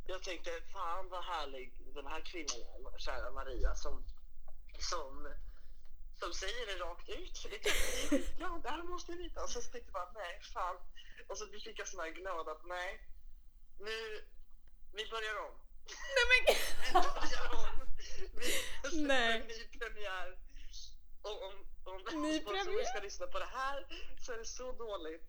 [0.07, 4.03] Jag tänkte, fan vad härlig den här kvinnan är, kära Maria, som,
[4.79, 5.27] som,
[6.19, 7.37] som säger det rakt ut.
[7.37, 9.43] För det tycker jag är skitbra, det här måste jag veta.
[9.43, 10.77] Och så tänkte jag bara, nej fan.
[11.27, 12.99] Och så fick jag sån här glad att nej,
[13.79, 13.97] nu,
[14.93, 15.55] vi börjar om.
[16.17, 16.41] Nej men
[16.85, 17.87] Vi börjar om.
[18.83, 20.37] Vi släpper en ny premiär.
[21.21, 21.53] Och om,
[21.85, 23.87] om Ny sponsorer ska lyssna på det här
[24.25, 25.23] så är det så dåligt.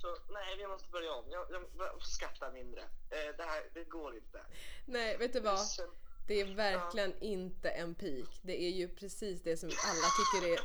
[0.00, 1.30] Så nej, vi måste börja om.
[1.30, 2.80] Jag, jag, jag skrattar mindre.
[3.10, 4.40] Eh, det här, det går inte.
[4.86, 5.58] Nej, vet du vad?
[6.26, 8.40] Det är verkligen inte en peak.
[8.42, 10.08] Det är ju precis det som alla
[10.40, 10.60] tycker är...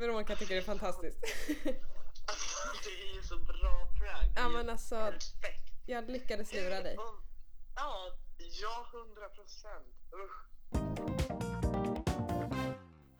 [0.00, 1.20] Veronica tycker det är fantastiskt.
[2.84, 4.32] Det är ju så bra prank.
[4.36, 5.72] Ja, men alltså- Perfekt.
[5.86, 6.96] Jag lyckades lura dig.
[7.76, 8.18] Ja,
[8.62, 9.86] ja, hundra procent.
[10.14, 10.48] Usch.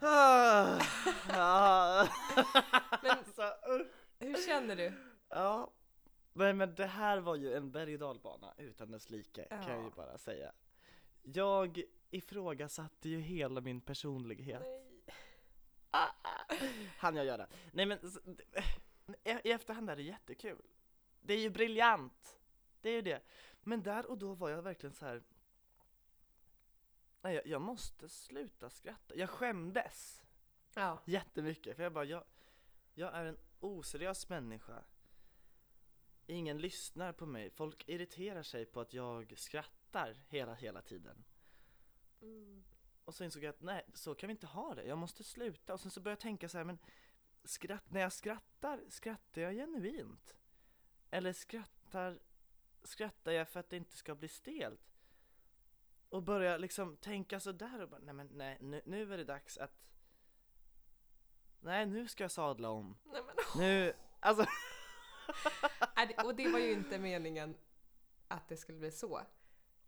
[0.00, 0.80] Ah,
[1.28, 2.08] ja.
[3.02, 3.54] Men- alltså.
[4.18, 4.92] Hur känner du?
[5.28, 5.70] Ja,
[6.32, 9.78] men, men det här var ju en berg och dalbana utan dess like kan jag
[9.78, 9.92] ju Ja.
[9.96, 10.52] bara säga.
[11.22, 14.62] Jag ifrågasatte ju hela min personlighet.
[16.98, 17.48] Han jag göra.
[17.72, 17.98] Nej men
[19.44, 20.62] i efterhand är det jättekul.
[21.20, 22.38] Det är ju briljant.
[22.80, 23.22] Det är ju det.
[23.62, 25.22] Men där och då var jag verkligen så här.
[27.20, 29.16] Nej, jag, jag måste sluta skratta.
[29.16, 30.22] Jag skämdes
[30.74, 30.98] Ja.
[31.04, 32.24] jättemycket för jag bara, jag,
[32.94, 34.84] jag är en oseriös människa.
[36.26, 37.50] Ingen lyssnar på mig.
[37.50, 39.81] Folk irriterar sig på att jag skrattar
[40.28, 41.24] hela, hela tiden.
[43.04, 44.84] Och så insåg jag att nej, så kan vi inte ha det.
[44.84, 45.72] Jag måste sluta.
[45.72, 46.78] Och sen så började jag tänka så här, men
[47.44, 50.34] skratt, när jag skrattar, skrattar jag genuint?
[51.10, 52.18] Eller skrattar,
[52.82, 54.98] skrattar jag för att det inte ska bli stelt?
[56.08, 59.24] Och börja liksom tänka så där och bara, nej men nej, nu, nu är det
[59.24, 59.82] dags att
[61.60, 62.96] Nej, nu ska jag sadla om.
[63.04, 64.46] Nej, men, Nu, alltså
[66.24, 67.56] och det var ju inte meningen
[68.28, 69.22] att det skulle bli så.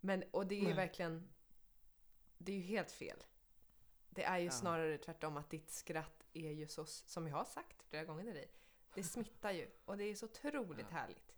[0.04, 0.74] Men, och det är ju Nej.
[0.74, 1.28] verkligen...
[2.38, 3.24] Det är ju helt fel.
[4.10, 4.50] Det är ju Ja.
[4.50, 8.34] snarare tvärtom att ditt skratt är ju så, som jag har sagt flera gånger till
[8.34, 8.50] dig,
[8.94, 9.70] det smittar ju.
[9.84, 11.34] Och det är så otroligt härligt.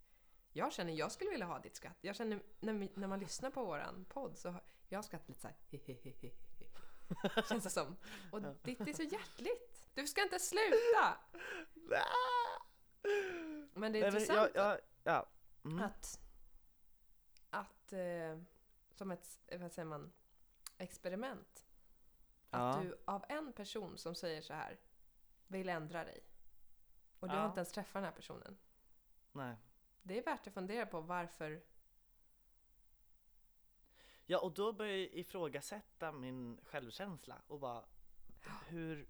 [0.53, 1.97] Jag känner, jag skulle vilja ha ditt skratt.
[2.01, 5.57] Jag känner, när, när man lyssnar på våran podd så har jag skrattat lite såhär
[7.49, 7.97] Känns det som.
[8.33, 9.89] Och ditt är så hjärtligt.
[9.95, 11.19] Du ska inte sluta!
[13.75, 15.29] Men det är Nej, intressant jag, jag, ja.
[15.65, 15.83] Mm.
[15.83, 16.21] att,
[17.51, 18.39] att eh,
[18.97, 20.13] som ett, vad säger man,
[20.79, 21.67] experiment.
[22.51, 22.83] Att Ja.
[22.83, 24.79] du av en person som säger så här
[25.47, 26.21] vill ändra dig.
[27.21, 27.49] Och du har Ja.
[27.49, 28.59] inte ens träffat den här personen.
[29.33, 29.57] Nej.
[30.03, 31.63] Det är värt att fundera på varför.
[34.27, 37.85] Ja, och då börjar jag ifrågasätta min självkänsla och bara
[38.67, 39.09] hur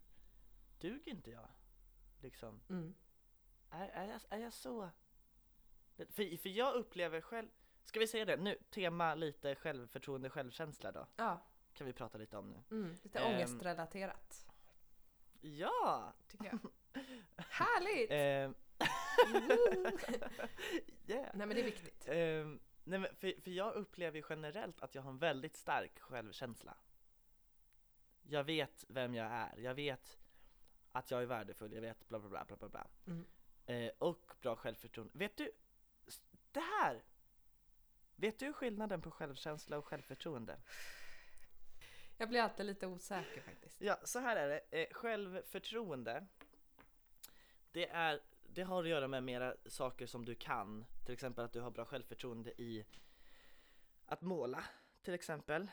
[0.79, 1.49] duger inte jag?
[2.21, 2.61] Liksom.
[2.69, 2.95] Mm.
[3.71, 4.91] Är, är, jag, är jag så?
[5.95, 7.49] För, för jag upplever själv,
[7.87, 11.07] ska vi säga det nu, tema lite självförtroende, självkänsla då?
[11.17, 12.63] Ja, Kan vi prata lite om nu?
[12.77, 13.35] mm, lite Ehm.
[13.35, 14.47] ångestrelaterat.
[15.41, 16.13] Ja!
[16.29, 16.59] Tycker jag.
[17.37, 18.11] Härligt!
[18.11, 18.55] Ehm,
[21.07, 21.27] yeah.
[21.35, 22.09] Nej men det är viktigt.
[22.09, 26.01] Ehm, nej men för, för jag upplever ju generellt att jag har en väldigt stark
[26.01, 26.77] självkänsla.
[28.23, 30.19] Jag vet vem jag är, jag vet
[30.93, 32.87] att jag är värdefull, jag vet bla bla bla bla bla.
[33.07, 33.27] Mm.
[33.67, 35.13] Eh, och bra självförtroende.
[35.19, 35.51] Vet du,
[36.53, 37.03] det här!
[38.17, 40.59] Vet du skillnaden på självkänsla och självförtroende?
[42.17, 43.81] Jag blir alltid lite osäker faktiskt.
[43.81, 44.83] Ja, så här är det.
[44.83, 46.27] Eh, självförtroende,
[47.73, 50.87] det, är, det har att göra med mera saker som du kan.
[51.05, 52.87] Till exempel att du har bra självförtroende i
[54.07, 54.65] att måla,
[55.03, 55.71] till exempel.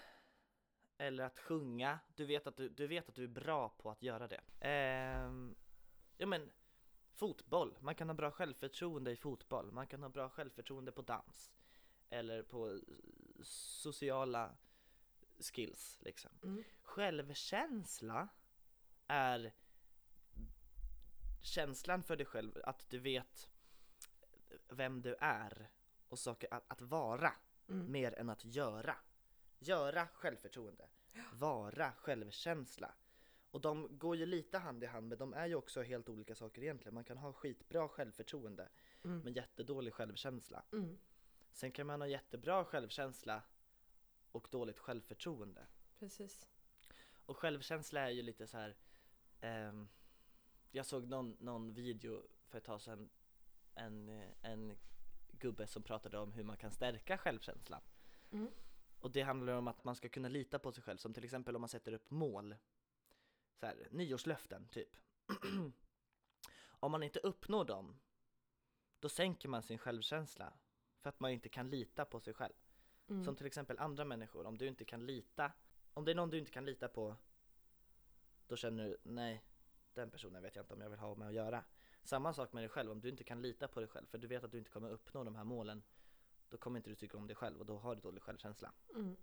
[0.98, 2.00] Eller att sjunga.
[2.16, 4.42] Du vet att du, du, vet att du är bra på att göra det.
[4.60, 5.56] Ehm,
[6.18, 6.52] ja men,
[7.14, 7.78] fotboll.
[7.80, 9.72] Man kan ha bra självförtroende i fotboll.
[9.72, 11.54] Man kan ha bra självförtroende på dans.
[12.14, 12.80] Eller på
[13.44, 14.56] sociala
[15.40, 16.32] skills liksom.
[16.44, 16.64] Mm.
[16.84, 18.28] Självkänsla
[19.08, 19.54] är
[21.42, 23.50] känslan för dig själv, att du vet
[24.70, 25.70] vem du är
[26.10, 27.34] och saker att, att vara
[27.70, 27.92] Mm.
[27.92, 28.96] mer än att göra.
[29.60, 30.90] Göra självförtroende,
[31.34, 32.94] vara självkänsla.
[33.52, 36.36] Och de går ju lite hand i hand men de är ju också helt olika
[36.36, 36.94] saker egentligen.
[36.94, 38.70] Man kan ha skitbra självförtroende
[39.04, 39.20] Mm.
[39.20, 40.64] men jättedålig självkänsla.
[40.72, 40.98] Mm.
[41.54, 43.44] Sen kan man ha jättebra självkänsla
[44.32, 45.68] och dåligt självförtroende.
[46.00, 46.48] Precis.
[47.26, 48.76] Och självkänsla är ju lite så här.
[49.40, 49.90] ehm,
[50.72, 53.10] jag såg någon, någon video för ett tag sedan
[53.76, 54.78] en, eh, en
[55.32, 57.82] gubbe som pratade om hur man kan stärka självkänslan.
[58.32, 58.52] Mm.
[59.00, 61.56] Och det handlar om att man ska kunna lita på sig själv, som till exempel
[61.56, 62.56] om man sätter upp mål.
[63.60, 64.98] Så här, nyårslöften typ.
[66.66, 68.00] om man inte uppnår dem,
[69.00, 70.54] då sänker man sin självkänsla.
[71.04, 72.54] För att man inte kan lita på sig själv.
[73.10, 73.24] Mm.
[73.24, 75.52] Som till exempel andra människor, om du inte kan lita
[75.94, 77.16] Om det är någon du inte kan lita på
[78.48, 79.44] Då känner du, nej
[79.94, 81.64] Den personen vet jag inte om jag vill ha med att göra
[82.04, 84.28] Samma sak med dig själv, om du inte kan lita på dig själv för du
[84.28, 85.84] vet att du inte kommer uppnå de här målen
[86.50, 89.16] Då kommer inte du tycka om dig själv och då har du dålig självkänsla Mm.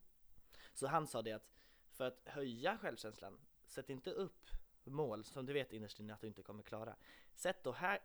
[0.72, 1.50] Så han sa det att
[1.90, 4.50] för att höja självkänslan Sätt inte upp
[4.84, 6.96] mål som du vet innerst inne att du inte kommer klara
[7.34, 7.98] Sätt då här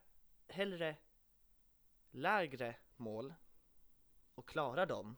[0.48, 0.96] hellre
[2.12, 3.34] lägre mål
[4.36, 5.18] och klara dem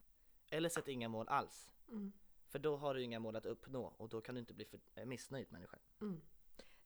[0.49, 2.11] eller sätt inga mål alls Mm.
[2.47, 4.79] för då har du inga mål att uppnå och då kan du inte bli för,
[4.95, 5.81] eh, missnöjd med dig själv.
[6.01, 6.21] Mm.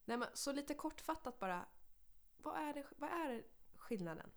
[0.06, 1.66] Nej, men, så lite kortfattat bara.
[2.38, 3.44] Vad är, det, vad är
[3.76, 4.32] skillnaden?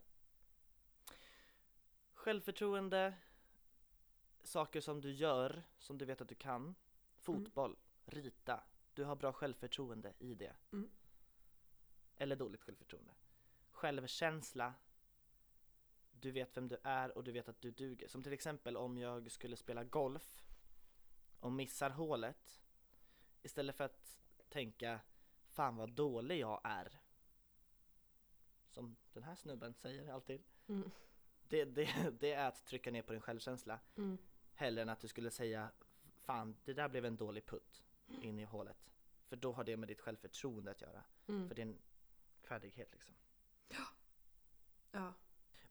[2.15, 3.15] Självförtroende,
[4.43, 6.75] saker som du gör, som du vet att du kan.
[7.17, 8.61] Fotboll, rita.
[8.95, 10.57] Du har bra självförtroende i det.
[10.73, 10.91] Mm.
[12.17, 13.13] Eller dåligt självförtroende.
[13.71, 14.75] Självkänsla,
[16.25, 18.09] du vet vem du är och du vet att du duger.
[18.09, 20.45] Som till exempel om jag skulle spela golf
[21.41, 22.63] och missar hålet.
[23.43, 25.01] Istället för att tänka
[25.49, 27.01] Fan vad dålig jag är.
[28.69, 30.43] Som den här snubben säger alltid.
[30.67, 30.91] Mm.
[31.49, 34.19] Det, det, det är att trycka ner på din självkänsla Mm.
[34.55, 35.71] hellre än att du skulle säga
[36.15, 37.85] Fan, det där blev en dålig putt
[38.23, 38.91] in i hålet.
[39.27, 41.05] För då har det med ditt självförtroende att göra.
[41.29, 41.49] Mm.
[41.49, 41.79] För din
[42.43, 43.15] färdighet liksom.
[44.93, 45.15] Ja.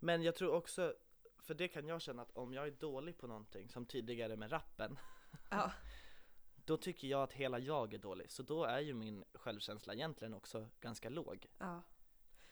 [0.03, 0.93] Men jag tror också,
[1.39, 4.51] för det kan jag känna att om jag är dålig på någonting, som tidigare med
[4.51, 4.99] rappen,
[5.49, 5.71] Ja.
[6.65, 8.31] då tycker jag att hela jag är dålig.
[8.31, 11.47] Så då är ju min självkänsla egentligen också ganska låg.
[11.59, 11.81] ja.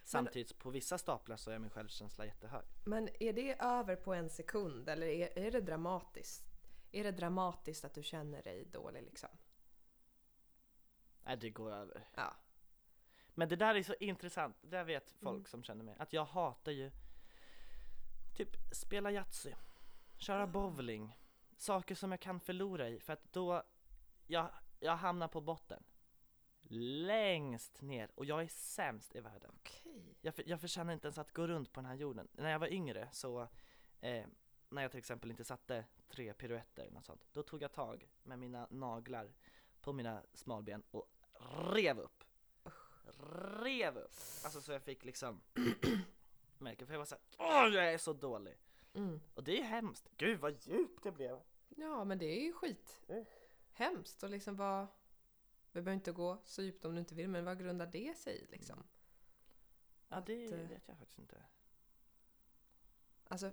[0.04, 2.66] Samtidigt på vissa staplar så är min självkänsla jättehög.
[2.86, 6.44] Men är det över på en sekund eller är, är det dramatiskt?
[6.92, 9.30] Är det dramatiskt att du känner dig dålig liksom?
[11.24, 12.08] Nej, det går över.
[12.16, 12.34] Ja.
[13.34, 15.46] Men det där är så intressant, det vet folk Mm.
[15.46, 16.92] som känner mig, att jag hatar ju
[18.34, 19.54] typ spela Yatzy,
[20.18, 21.18] köra bowling,
[21.58, 23.64] saker som jag kan förlora i för att då,
[24.28, 25.84] jag, jag hamnar på botten.
[26.74, 29.52] Längst ner och jag är sämst i världen.
[29.56, 30.18] Okej.
[30.22, 32.28] Jag, jag förtjänar inte ens att gå runt på den här jorden.
[32.32, 33.48] När jag var yngre så
[34.02, 34.26] eh,
[34.70, 38.10] när jag till exempel inte satte tre piruetter eller något sånt, då tog jag tag
[38.24, 39.34] med mina naglar
[39.82, 41.06] på mina smalben och
[41.74, 42.24] rev upp.
[43.64, 44.16] Rev upp!
[44.44, 45.42] Alltså så jag fick liksom
[46.62, 48.58] märken, för jag var såhär Åh jag är så dålig!
[48.94, 49.22] Mm.
[49.34, 51.40] Och det är hemskt, gud vad djupt det blev!
[51.76, 53.02] Ja, men det är ju skit.
[53.08, 53.26] Mm.
[53.74, 54.88] Hemskt och liksom vad...
[55.72, 58.36] Vi behöver inte gå så djupt om du inte vill, men vad grundar det sig
[58.36, 58.84] i liksom?
[60.10, 61.44] Ja det Att, eh, vet jag faktiskt inte.
[63.28, 63.52] Alltså,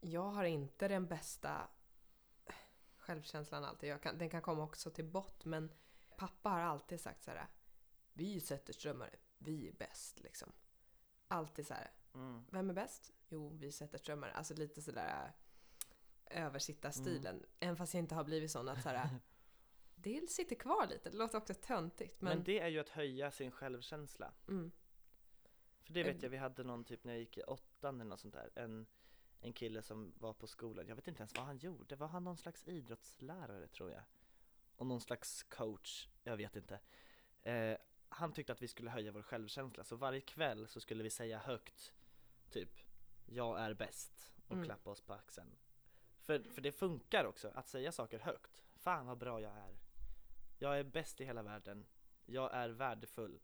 [0.00, 1.68] jag har inte den bästa
[2.96, 3.90] självkänslan alltid.
[3.90, 5.72] Jag kan, den kan komma också till bott, men
[6.16, 7.46] pappa har alltid sagt så här.
[8.12, 10.52] Vi är Zetterströmare, vi är bäst liksom.
[11.28, 11.90] Alltid så här.
[12.14, 12.44] Mm.
[12.50, 13.12] Vem är bäst?
[13.28, 14.32] Jo, vi Zetterströmare.
[14.32, 15.32] Alltså lite sådär
[16.30, 17.46] översittarstilen.
[17.60, 19.08] Även fast jag inte har blivit sån att så här.
[20.00, 22.20] Det sitter kvar lite, det låter också töntigt.
[22.20, 24.32] Men, Men, det är ju att höja sin självkänsla.
[24.48, 24.72] mm,
[25.82, 28.20] För det vet jag, vi hade någon typ när jag gick i åttan eller något
[28.20, 28.86] sånt där, en,
[29.40, 32.24] en kille som var på skolan, jag vet inte ens vad han gjorde, var han
[32.24, 34.02] någon slags idrottslärare tror jag?
[34.76, 36.80] Och någon slags coach, jag vet inte.
[37.42, 37.76] Eh,
[38.08, 41.38] han tyckte att vi skulle höja vår självkänsla, så varje kväll så skulle vi säga
[41.38, 41.94] högt,
[42.50, 42.70] typ
[43.26, 44.64] jag är bäst och Mm.
[44.64, 45.56] klappa oss på axeln.
[46.20, 48.64] För, för det funkar också, att säga saker högt.
[48.76, 49.78] Fan vad bra jag är.
[50.58, 51.86] Jag är bäst i hela världen.
[52.26, 53.40] Jag är värdefull.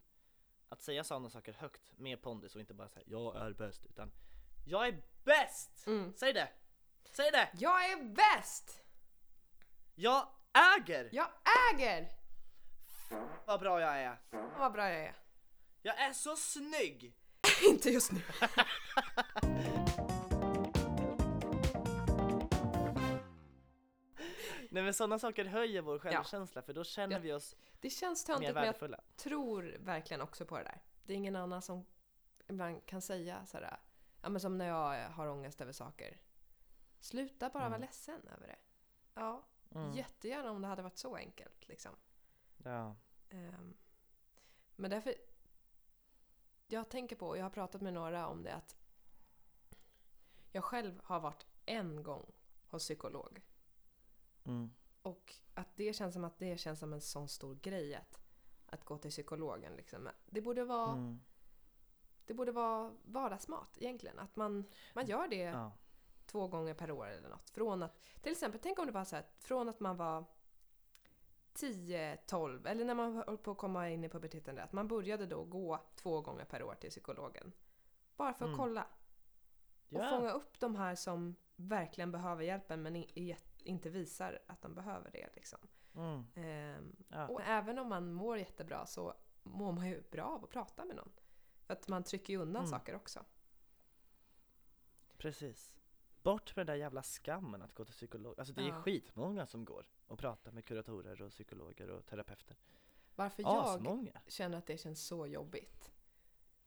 [0.69, 4.13] Att säga sådana saker högt med pondus och inte bara säga jag är bäst utan
[4.67, 5.87] jag är bäst!
[5.87, 6.13] mm.
[6.17, 6.49] Säg det!
[7.11, 7.51] Säg det!
[7.59, 8.85] Jag är bäst!
[9.95, 10.29] Jag
[10.79, 11.09] äger!
[11.13, 11.29] Jag
[11.73, 12.24] äger!
[13.47, 14.19] Vad bra jag är!
[14.59, 15.15] Vad bra jag är.
[15.83, 17.15] Jag är så snygg!
[17.71, 18.21] inte just nu.
[24.71, 27.21] Nej men sådana saker höjer vår självkänsla för då känner Ja.
[27.21, 29.01] vi oss Det känns mer töntigt men jag värdefulla.
[29.17, 30.83] tror verkligen också på det där.
[31.05, 31.87] Det är ingen annan som
[32.49, 33.77] ibland kan säga sådär,
[34.23, 36.21] ja men som när jag har ångest över saker.
[37.01, 37.81] Sluta bara vara Mm.
[37.81, 38.57] ledsen över det.
[39.15, 39.43] Ja,
[39.75, 39.93] Mm.
[39.93, 41.93] jättegärna om det hade varit så enkelt liksom.
[42.65, 42.97] Ja.
[43.35, 43.75] Ehm,
[44.77, 45.15] men därför...
[46.67, 48.77] Jag tänker på, och jag har pratat med några om det, att
[50.53, 52.33] jag själv har varit en gång
[52.69, 53.43] hos psykolog.
[54.45, 54.71] Mm.
[55.03, 58.21] Och att det känns som att det känns som en sån stor grej att,
[58.67, 59.77] att gå till psykologen.
[59.77, 60.09] Liksom.
[60.27, 61.21] Det borde vara, Mm.
[62.27, 64.19] det borde vara vardagsmat egentligen.
[64.19, 65.73] Att man, man gör det Ja.
[66.27, 67.51] två gånger per år eller något.
[67.51, 70.25] Från att, till exempel, tänk om det var så här, från att man var
[71.55, 74.89] 10, 12 eller när man höll på att komma in i puberteten där, att man
[74.89, 77.53] började då gå två gånger per år till psykologen.
[78.17, 78.59] Bara för att Mm.
[78.59, 78.87] kolla.
[79.89, 80.09] Och Ja.
[80.09, 82.97] fånga upp de här som verkligen behöver hjälpen men
[83.65, 85.29] inte visar att de behöver det.
[85.35, 85.59] Liksom.
[85.95, 86.25] Mm.
[86.35, 87.29] Ehm, Ja.
[87.29, 90.97] och även om man mår jättebra så mår man ju bra av att prata med
[90.97, 91.13] någon.
[91.67, 92.71] För att man trycker ju undan Mm.
[92.71, 93.25] saker också.
[95.17, 95.75] Precis.
[96.25, 98.39] Bort med den där jävla skammen att gå till psykolog.
[98.39, 98.83] Alltså det är Ja.
[98.83, 102.57] skitmånga som går och pratar med kuratorer och psykologer och terapeuter.
[103.15, 104.21] Varför jag Asmånga!
[104.27, 105.93] känner att det känns så jobbigt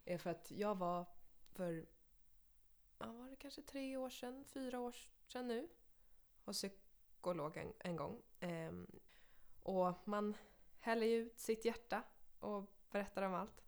[0.06, 1.06] är för att jag var
[1.54, 1.86] för,
[3.00, 4.96] ja, var det kanske tre år sedan, fyra år
[5.28, 5.68] sedan nu,
[6.46, 8.22] hos psykologen en gång.
[8.40, 8.88] Ehm,
[9.64, 10.38] och man
[10.80, 12.04] häller ju ut sitt hjärta
[12.40, 13.64] och berättar om allt.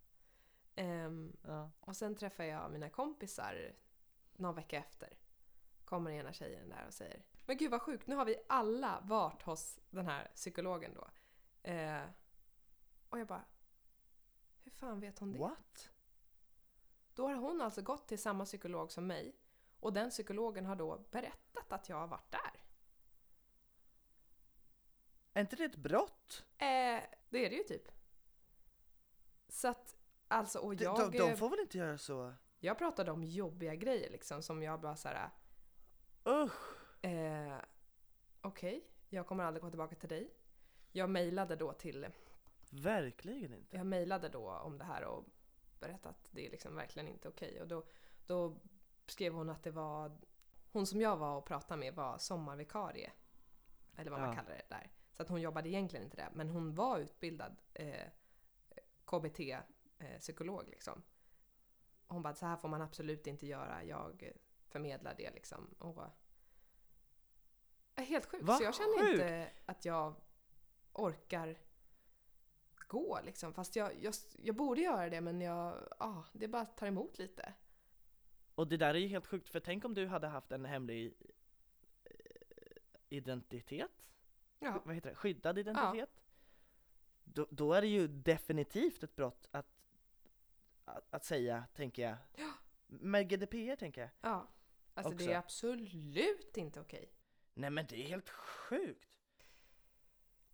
[0.75, 1.71] Ehm, Ja.
[1.79, 3.75] och sen träffar jag mina kompisar
[4.35, 5.17] någon vecka efter.
[5.89, 9.41] Kommer ena tjejen där och säger Men gud vad sjukt, nu har vi alla varit
[9.41, 11.07] hos den här psykologen då.
[11.69, 12.03] Eh,
[13.09, 13.45] och jag bara
[14.63, 15.39] Hur fan vet hon det?
[15.39, 15.89] What?
[17.13, 19.35] Då har hon alltså gått till samma psykolog som mig
[19.79, 22.63] och den psykologen har då berättat att jag har varit där.
[25.33, 26.45] Är inte det ett brott?
[26.57, 27.91] Eh, det är det ju typ.
[29.47, 29.95] Så att,
[30.27, 32.33] alltså, och De, jag, de, de får väl inte göra så?
[32.59, 35.29] jag pratade om jobbiga grejer liksom som jag bara såhär,
[36.27, 37.05] Usch!
[37.05, 37.57] eh,
[38.41, 40.33] okej, jag kommer aldrig gå tillbaka till dig.
[40.91, 42.07] Jag mejlade då till,
[42.71, 43.77] Verkligen inte.
[43.77, 45.25] jag mejlade då om det här och
[45.79, 47.61] berättade att det är liksom verkligen inte okej.
[47.61, 47.83] Och då,
[48.25, 48.59] då
[49.07, 50.17] skrev hon att det var,
[50.71, 53.11] hon som jag var och pratade med var sommarvikarie.
[53.95, 54.35] Eller vad man Ja.
[54.35, 54.91] kallar det där.
[55.11, 58.07] Så att hon jobbade egentligen inte där, men hon var utbildad eh,
[59.05, 61.01] KBT-psykolog liksom.
[62.07, 64.33] Och hon bara, så här får man absolut inte göra, jag
[64.69, 65.75] förmedlar det liksom.
[65.79, 66.03] Och,
[67.95, 69.11] är helt sjukt, Vad så jag känner sjukt!
[69.11, 70.15] inte att jag
[70.93, 71.57] orkar
[72.87, 73.53] gå liksom.
[73.53, 77.53] Fast jag, jag, jag borde göra det men jag, ah, det bara tar emot lite.
[78.55, 81.13] Och det där är ju helt sjukt, för tänk om du hade haft en hemlig
[82.03, 82.11] eh,
[83.09, 83.91] identitet?
[84.59, 84.81] Ja.
[84.85, 85.15] Vad heter det?
[85.15, 86.09] Skyddad identitet?
[87.23, 89.67] Då, då är det ju definitivt ett brott att,
[90.85, 92.17] att, att säga, tänker jag.
[92.35, 92.51] Ja.
[92.87, 94.09] Med GDPR tänker jag.
[94.21, 94.47] Ja.
[94.99, 95.27] Alltså också.
[95.27, 97.11] det är absolut inte okej.
[97.53, 99.05] Nej men det är helt sjukt!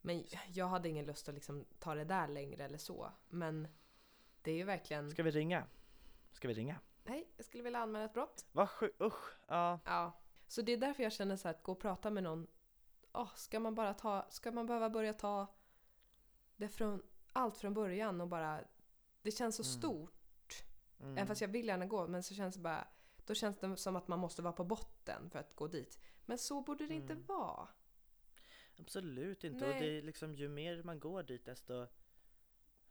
[0.02, 3.12] Men jag hade ingen lust att liksom ta det där längre eller så.
[3.30, 3.68] Men
[4.42, 5.12] det är ju verkligen...
[5.12, 5.68] Ska vi ringa?
[6.32, 6.80] Ska vi ringa?
[7.04, 8.46] Nej, jag skulle vilja anmäla ett brott.
[8.52, 9.34] Vad sjukt, usch!
[9.48, 9.80] Ja.
[9.86, 10.20] Ja.
[10.48, 12.48] Så det är därför jag känner så här att gå och prata med någon.
[13.14, 14.26] Åh, ska man bara ta...
[14.30, 15.48] Ska man behöva börja ta
[16.56, 18.64] det från allt från början och bara...
[19.22, 19.72] Det känns så Mm.
[19.80, 20.64] stort.
[21.00, 21.12] Mm.
[21.18, 22.88] Även fast jag vill gärna gå, men så känns det bara...
[23.26, 26.00] Då känns det som att man måste vara på botten för att gå dit.
[26.26, 27.26] Men så borde det inte Mm.
[27.26, 27.68] vara.
[28.80, 29.66] Absolut inte.
[29.66, 29.80] Och Nej.
[29.82, 31.88] det är liksom ju mer man går dit desto...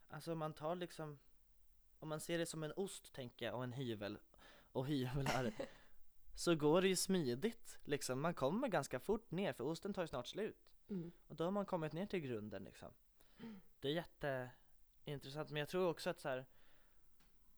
[0.08, 1.18] Alltså om man tar liksom...
[1.98, 4.18] Om man ser det som en ost tänker jag och en hyvel
[4.72, 5.52] och hyvlar
[6.34, 8.20] så går det ju smidigt liksom.
[8.20, 10.70] Man kommer ganska fort ner för osten tar ju snart slut.
[10.88, 11.12] Mm.
[11.28, 12.88] Och då har man kommit ner till grunden liksom.
[13.80, 16.46] Det är jätteintressant men jag tror också att så här,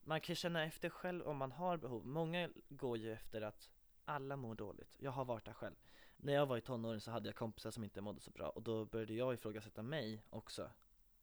[0.07, 2.07] man kan känna efter själv om man har behov.
[2.07, 3.71] Många går ju efter att
[4.05, 4.95] alla mår dåligt.
[4.99, 5.75] Jag har varit där själv.
[6.17, 8.63] När jag var i tonåren så hade jag kompisar som inte mådde så bra och
[8.63, 10.71] då började jag ifrågasätta mig också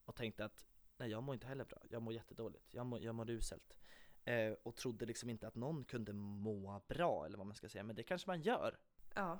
[0.05, 0.65] och tänkte att
[0.97, 3.77] nej jag mår inte heller bra, jag mår jättedåligt, jag mår, jag mår uselt.
[4.23, 7.83] Eh, och trodde liksom inte att någon kunde må bra eller vad man ska säga,
[7.83, 8.77] men det kanske man gör.
[9.15, 9.39] Ja.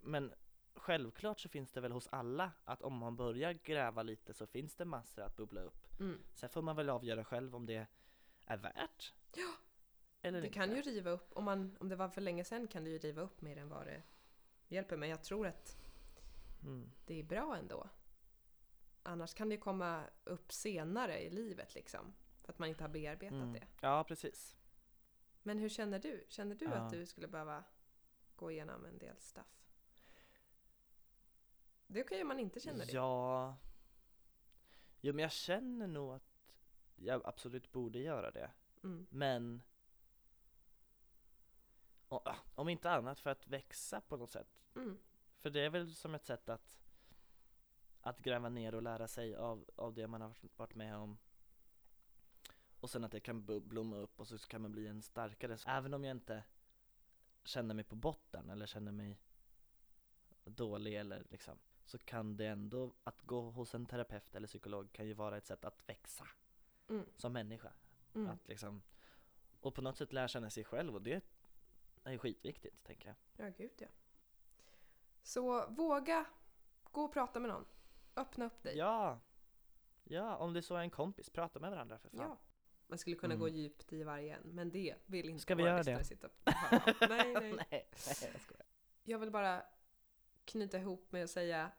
[0.00, 0.32] Men
[0.74, 4.76] självklart så finns det väl hos alla att om man börjar gräva lite så finns
[4.76, 6.00] det massor att bubbla upp.
[6.00, 6.18] Mm.
[6.34, 7.86] Sen får man väl avgöra själv om det
[8.48, 9.12] är värt.
[9.36, 9.52] Ja.
[10.22, 10.54] Eller Det inte.
[10.58, 12.98] kan ju riva upp, om, man, om det var för länge sedan kan det ju
[12.98, 14.02] riva upp mer än vad det
[14.68, 14.96] hjälper.
[14.96, 15.76] Men jag tror att
[16.62, 16.90] Mm.
[17.06, 17.88] det är bra ändå.
[19.02, 22.14] Annars kan det komma upp senare i livet liksom.
[22.42, 23.52] För att man inte har bearbetat Mm.
[23.52, 23.66] det.
[23.80, 24.56] Ja, precis.
[25.42, 26.24] Men hur känner du?
[26.28, 26.72] Känner du Ja.
[26.72, 27.64] att du skulle behöva
[28.36, 29.64] gå igenom en del stuff?
[31.86, 32.92] Det är okej om man inte känner det.
[32.92, 33.56] Ja.
[35.00, 36.27] Jo, men jag känner nog att
[36.98, 38.50] jag absolut borde göra det.
[38.82, 39.06] Mm.
[39.10, 39.62] Men
[42.08, 44.60] ah, om inte annat för att växa på något sätt.
[44.74, 44.98] Mm.
[45.38, 46.78] För det är väl som ett sätt att
[48.00, 51.18] att gräva ner och lära sig av, av det man har varit- med om.
[52.80, 55.58] Och sen att det kan blomma upp och så kan man bli en starkare.
[55.66, 56.44] Även om jag inte
[57.44, 59.20] känner mig på botten eller känner mig
[60.44, 65.06] dålig eller liksom så kan det ändå, att gå hos en terapeut eller psykolog kan
[65.06, 66.28] ju vara ett sätt att växa
[66.88, 67.06] Mm.
[67.16, 67.72] som människa.
[68.14, 68.30] Mm.
[68.30, 68.82] Att liksom,
[69.60, 71.22] och på något sätt lära känna sig själv och det
[72.04, 73.46] är skitviktigt tänker jag.
[73.46, 73.86] Ja, gud ja.
[75.22, 76.26] Så våga
[76.92, 77.66] gå och prata med någon.
[78.16, 78.76] Öppna upp dig.
[78.76, 79.20] Ja!
[80.04, 82.20] Ja, om det så är en kompis, prata med varandra för fan.
[82.20, 82.38] Ja.
[82.86, 83.40] Man skulle kunna Mm.
[83.40, 86.04] gå djupt i varje en, men det vill inte Ska vi göra det?
[86.04, 86.94] sitta och höra.
[87.08, 87.42] Nej, nej.
[87.50, 88.66] nej, nej, jag skojar.
[89.04, 89.62] Jag vill bara
[90.44, 91.70] knyta ihop med att säga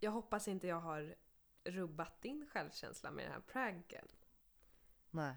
[0.00, 1.14] Jag hoppas inte jag har
[1.66, 4.08] rubbat din självkänsla med den här pranken.
[5.10, 5.34] Nej,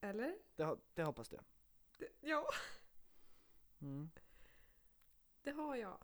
[0.00, 0.34] Eller?
[0.56, 1.38] det, det hoppas du.
[1.98, 2.46] Det, ja,
[3.80, 4.10] Mm.
[5.42, 5.98] det har jag.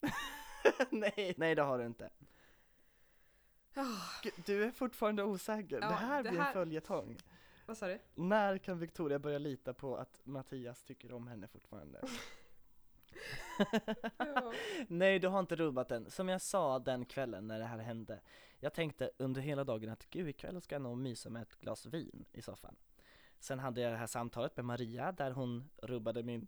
[0.90, 2.10] nej, nej det har du inte.
[3.74, 5.80] Ah, Du är fortfarande osäker.
[5.80, 7.18] Ja, det här det blir här- en följetong.
[7.66, 7.98] vad sa du?
[8.14, 12.00] När kan Victoria börja lita på att Mattias tycker om henne fortfarande?
[14.18, 14.52] Ja.
[14.88, 16.10] Nej, du har inte rubbat den.
[16.10, 18.20] Som jag sa den kvällen när det här hände.
[18.60, 21.86] Jag tänkte under hela dagen att gud, ikväll ska jag nog mysa med ett glas
[21.86, 22.76] vin i soffan.
[23.38, 26.46] Sen hade jag det här samtalet med Maria där hon rubbade min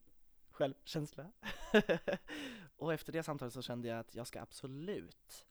[0.51, 1.33] självkänsla.
[2.77, 5.47] och efter det samtalet så kände jag att jag ska absolut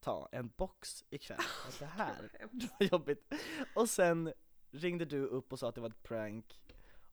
[0.00, 1.38] ta en box ikväll.
[1.66, 2.30] Och det här
[2.78, 3.32] var jobbigt.
[3.74, 4.32] Och sen
[4.70, 6.60] ringde du upp och sa att det var ett prank.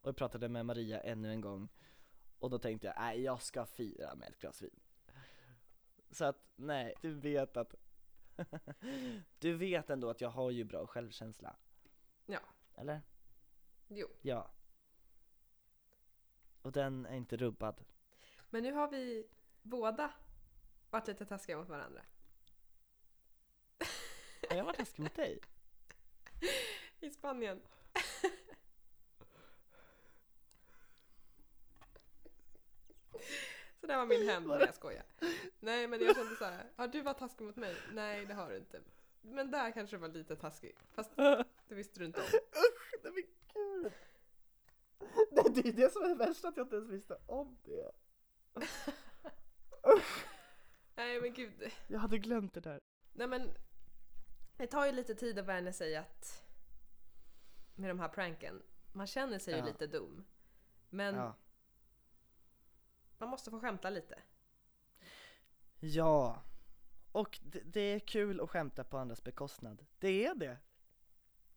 [0.01, 1.69] Och jag pratade med Maria ännu en gång.
[2.43, 4.79] Och då tänkte jag, nej jag ska fira med ett glas vin.
[6.11, 7.75] Så att, nej, du vet att
[9.39, 11.55] Du vet ändå att jag har ju bra självkänsla.
[12.25, 12.39] Ja.
[12.75, 13.01] Eller?
[13.87, 14.07] Jo.
[14.21, 14.51] Ja.
[16.61, 17.83] Och den är inte rubbad.
[18.49, 19.27] Men nu har vi
[19.61, 20.13] båda
[20.89, 22.01] varit lite taskiga mot varandra.
[24.49, 25.39] Har jag varit taskig mot dig?
[26.99, 27.61] I Spanien.
[33.81, 35.03] Så det var min hämnd, nej jag skojar.
[35.59, 37.75] Nej men jag kände så här, har du varit taskig mot mig?
[37.93, 38.81] Nej det har du inte.
[39.21, 40.75] Men där kanske du var lite taskig.
[40.91, 41.15] Fast
[41.67, 42.25] det visste du inte om.
[42.27, 43.91] Usch, nej men gud!
[45.31, 47.91] Nej, det är det som är det värsta, att jag inte ens visste om det.
[50.95, 51.71] Nej men gud.
[51.87, 52.79] Jag hade glömt det där.
[53.13, 53.49] Nej men
[54.57, 56.43] det tar ju lite tid att vänja sig att
[57.75, 58.61] med de här pranken.
[58.93, 59.65] Man känner sig ju Ja.
[59.65, 60.25] lite dum.
[60.89, 61.35] Men Ja.
[63.23, 64.15] Man måste få skämta lite.
[65.79, 66.43] Ja.
[67.11, 69.85] Och det, det är kul att skämta på andras bekostnad.
[69.99, 70.57] Det är det.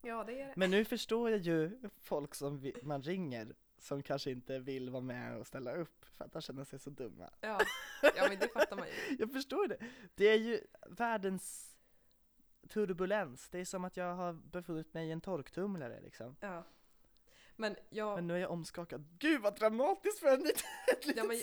[0.02, 0.52] Ja, det är det.
[0.56, 5.02] Men nu förstår jag ju folk som vi, man ringer som kanske inte vill vara
[5.02, 7.30] med och ställa upp för att de känner sig så dumma.
[7.40, 7.60] Ja.
[8.02, 9.16] ja, men det fattar man ju.
[9.18, 9.78] Jag förstår det.
[10.14, 11.76] Det är ju världens
[12.68, 13.48] turbulens.
[13.48, 16.36] Det är som att jag har befunnit mig i en torktumlare liksom.
[16.40, 16.64] Ja.
[17.56, 19.06] Men jag, Men nu är jag omskakad.
[19.18, 20.62] Gud vad dramatiskt för en liten,
[21.16, 21.36] Ja, men-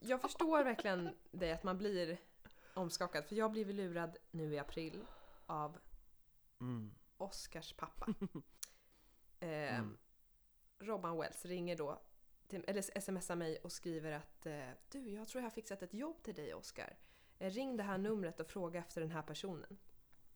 [0.00, 2.18] jag förstår verkligen det att man blir
[2.74, 3.24] omskakad.
[3.24, 5.04] För jag blev lurad nu i april
[5.46, 5.78] av
[6.60, 6.94] Mm.
[7.16, 8.06] Oscars pappa.
[9.42, 9.98] Eh, Mm.
[10.78, 12.00] Robban Wells ringer då,
[12.48, 15.94] till, eller smsar mig och skriver att eh, du, jag tror jag har fixat ett
[15.94, 16.96] jobb till dig Oscar.
[17.38, 19.78] Eh, ring det här numret och fråga efter den här personen.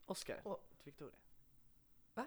[0.07, 1.17] Oscar, Och- Victoria.
[2.15, 2.27] Va?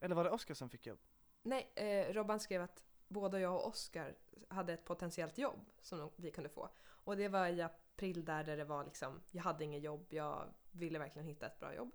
[0.00, 0.98] Eller var det Oscar som fick jobb?
[1.42, 4.14] Nej, eh, Robban skrev att både jag och Oscar
[4.48, 6.70] hade ett potentiellt jobb som vi kunde få.
[6.84, 10.54] Och det var i april där, där det var liksom, jag hade ingen jobb, jag
[10.70, 11.90] ville verkligen hitta ett bra jobb.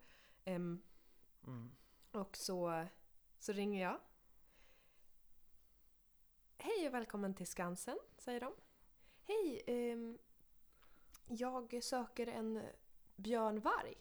[0.46, 0.82] Ehm,
[1.48, 1.72] Mm.
[2.12, 2.86] Och så,
[3.40, 4.00] så ringer jag.
[6.58, 8.54] Hej och välkommen till Skansen, säger de.
[9.24, 10.18] Hej, ehm,
[11.28, 12.64] jag söker en
[13.16, 13.96] björnvarg.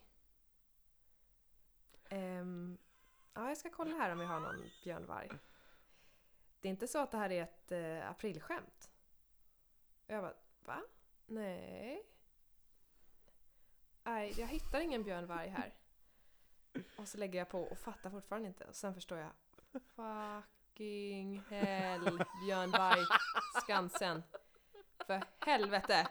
[2.09, 2.79] Ehm,
[3.37, 5.31] ja, jag ska kolla här om vi har någon björnvarg.
[6.61, 8.91] Det är inte så att det här är ett eh, aprilskämt?
[10.07, 10.35] Och jag bara,
[10.65, 10.83] va?
[11.27, 12.03] Nej.
[14.05, 15.75] Nej, jag hittar ingen björnvarg här.
[16.97, 18.65] Och så lägger jag på och fattar fortfarande inte.
[18.65, 19.31] Och sen förstår jag.
[19.97, 22.73] Fucking hell, Björn
[23.63, 24.23] Skansen.
[25.07, 26.09] För helvete!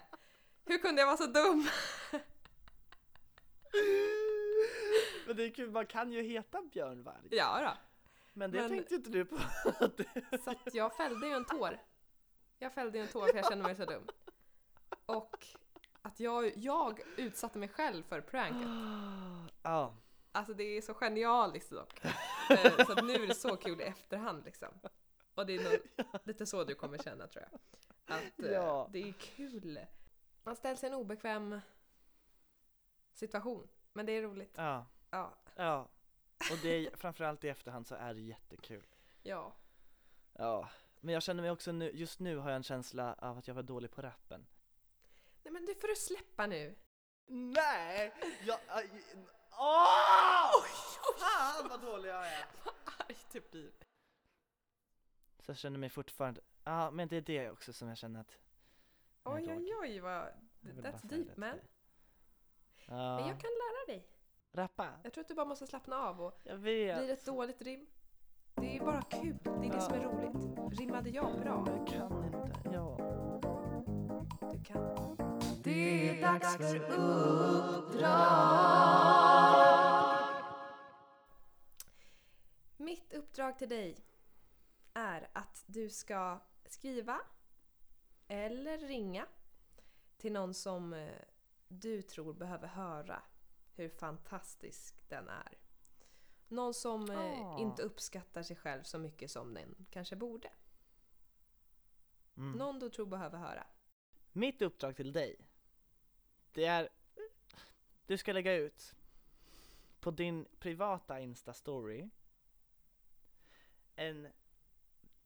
[0.65, 1.67] Hur kunde jag vara så dum?
[5.27, 7.27] Men det är kul, man kan ju heta Björn Varg.
[7.31, 7.77] Ja då.
[8.33, 9.37] Men det Men- tänkte ju inte du på.
[10.43, 11.79] Så att jag fällde ju en tår.
[12.59, 14.07] Jag fällde ju en tår för jag kände mig så dum.
[15.05, 15.47] Och
[16.01, 18.67] att jag, jag utsatte mig själv för pranket.
[19.63, 19.95] ja.
[20.31, 22.05] Alltså det är så genialiskt dock.
[22.49, 24.69] Eh, Så att nu är det så kul i efterhand liksom.
[25.35, 25.79] Och det är nog
[26.23, 27.59] lite så du kommer känna tror jag.
[28.17, 28.89] Att eh, Ja.
[28.91, 29.79] det är kul.
[30.43, 31.59] Man ställs i en obekväm
[33.13, 33.67] situation.
[33.93, 34.53] Men det är roligt.
[34.55, 34.85] ja.
[35.15, 35.33] Ja.
[35.55, 35.87] Ja.
[36.51, 38.87] Och det är, framförallt i efterhand så är det jättekul.
[39.23, 39.53] Ja.
[40.33, 40.69] Ja.
[40.99, 43.55] Men jag känner mig också nu, just nu har jag en känsla av att jag
[43.55, 44.45] var dålig på rappen.
[45.43, 46.75] Nej men det får du släppa nu.
[47.27, 48.13] Nej!
[48.45, 48.59] Jag...
[49.51, 50.65] Åh!
[51.19, 52.45] Fan vad dålig jag är!
[52.99, 53.71] Arg du blir.
[55.39, 58.39] Så jag känner mig fortfarande, ja men det är det också som jag känner att
[59.23, 60.27] Oj oj oj vad...
[60.61, 61.49] That's deep man.
[61.49, 61.59] dig.
[61.59, 61.59] Men
[62.87, 64.07] Ja, jag kan lära dig.
[64.55, 64.87] Rappa.
[65.03, 67.19] Jag tror att du bara måste slappna av och Jag blir det vet.
[67.19, 67.85] ett dåligt rim.
[68.55, 69.37] Det är bara kul.
[69.43, 69.79] Det är det Ja.
[69.79, 70.79] som är roligt.
[70.79, 71.65] Rimmade jag bra?
[71.67, 72.97] Jag kan inte, ja.
[74.51, 75.17] Du kan.
[75.63, 76.75] Det är dags för
[79.15, 80.43] uppdrag.
[82.77, 83.97] Mitt uppdrag till dig
[84.93, 87.17] är att du ska skriva
[88.27, 89.25] eller ringa
[90.17, 91.09] till någon som eh,
[91.67, 93.21] du tror behöver höra
[93.75, 95.57] hur fantastisk den är.
[96.47, 97.59] Någon som Ah.
[97.59, 100.49] inte uppskattar sig själv så mycket som den kanske borde.
[102.37, 102.57] Mm.
[102.57, 103.67] Någon du tror behöver höra.
[104.31, 105.39] Mitt uppdrag till dig,
[106.53, 106.89] det är,
[108.05, 108.95] du ska lägga ut
[109.99, 112.09] på din privata Insta-story
[113.95, 114.27] en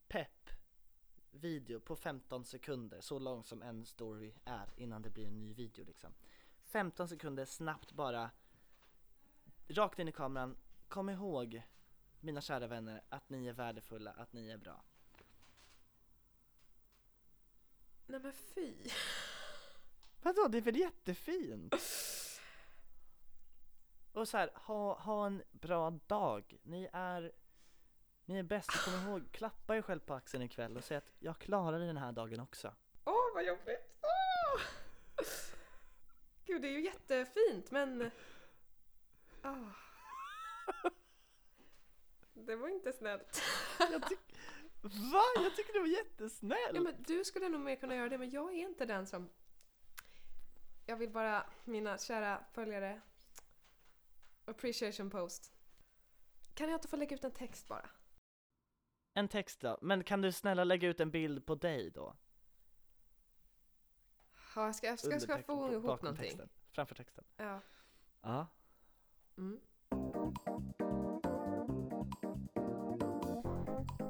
[0.08, 0.50] pepp
[1.32, 5.54] video på 15 sekunder, så lång som en story är innan det blir en ny
[5.54, 6.14] video liksom.
[6.64, 8.32] 15 sekunder snabbt bara,
[9.70, 10.58] rakt in i kameran,
[10.88, 11.62] kom ihåg
[12.20, 14.84] mina kära vänner att ni är värdefulla, att ni är bra.
[18.06, 18.74] Nej men fy!
[20.22, 21.76] Vadå, det är väl jättefint?
[24.14, 26.58] Och så här, ha, ha en bra dag.
[26.64, 27.32] Ni är,
[28.26, 28.86] ni är bäst.
[28.86, 32.12] Kom ihåg, klappa er själv på axeln ikväll och säg att jag klarar den här
[32.12, 32.74] dagen också.
[33.06, 34.00] Åh vad jobbigt!
[34.02, 34.62] Åh!
[36.46, 38.12] Gud det är ju jättefint men...
[39.42, 39.56] Ah.
[42.34, 43.42] Det var inte snällt.
[43.80, 44.36] Jag tyck,
[44.82, 45.24] va?
[45.36, 46.72] Jag tycker det var jättesnällt!
[46.74, 49.30] Ja, men du skulle nog mer kunna göra det men jag är inte den som...
[50.86, 53.02] Jag vill bara, mina kära följare,
[54.46, 55.54] appreciation post.
[56.54, 57.90] Kan jag inte få lägga ut en text bara?
[59.14, 62.16] En text då, men kan du snälla lägga ut en bild på dig då?
[64.56, 66.26] Ja, jag ska, jag ska, Under ska få ihop någonting.
[66.26, 67.24] Texten, framför texten.
[67.38, 67.62] Ja.
[68.22, 68.48] Ja.
[69.40, 69.60] Mm.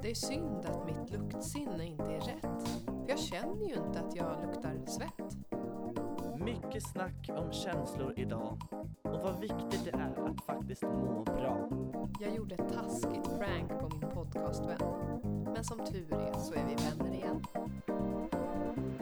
[0.02, 2.68] Det är synd att mitt luktsinne inte är rätt.
[2.86, 5.38] För jag känner ju inte att jag luktar svett.
[6.40, 8.58] Mycket snack om känslor idag.
[9.04, 11.70] och vad viktigt det är att faktiskt må bra.
[12.20, 14.82] Jag gjorde ett taskigt prank på min podcastvän.
[15.54, 17.44] Men som tur är så är vi vänner igen.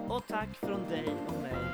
[0.09, 1.66] Och tack från dig och mig.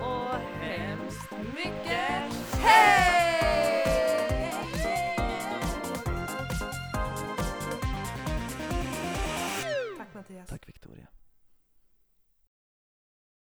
[0.00, 3.82] Och hemskt mycket hej!
[9.98, 10.48] Tack Mattias.
[10.48, 11.06] Tack Victoria.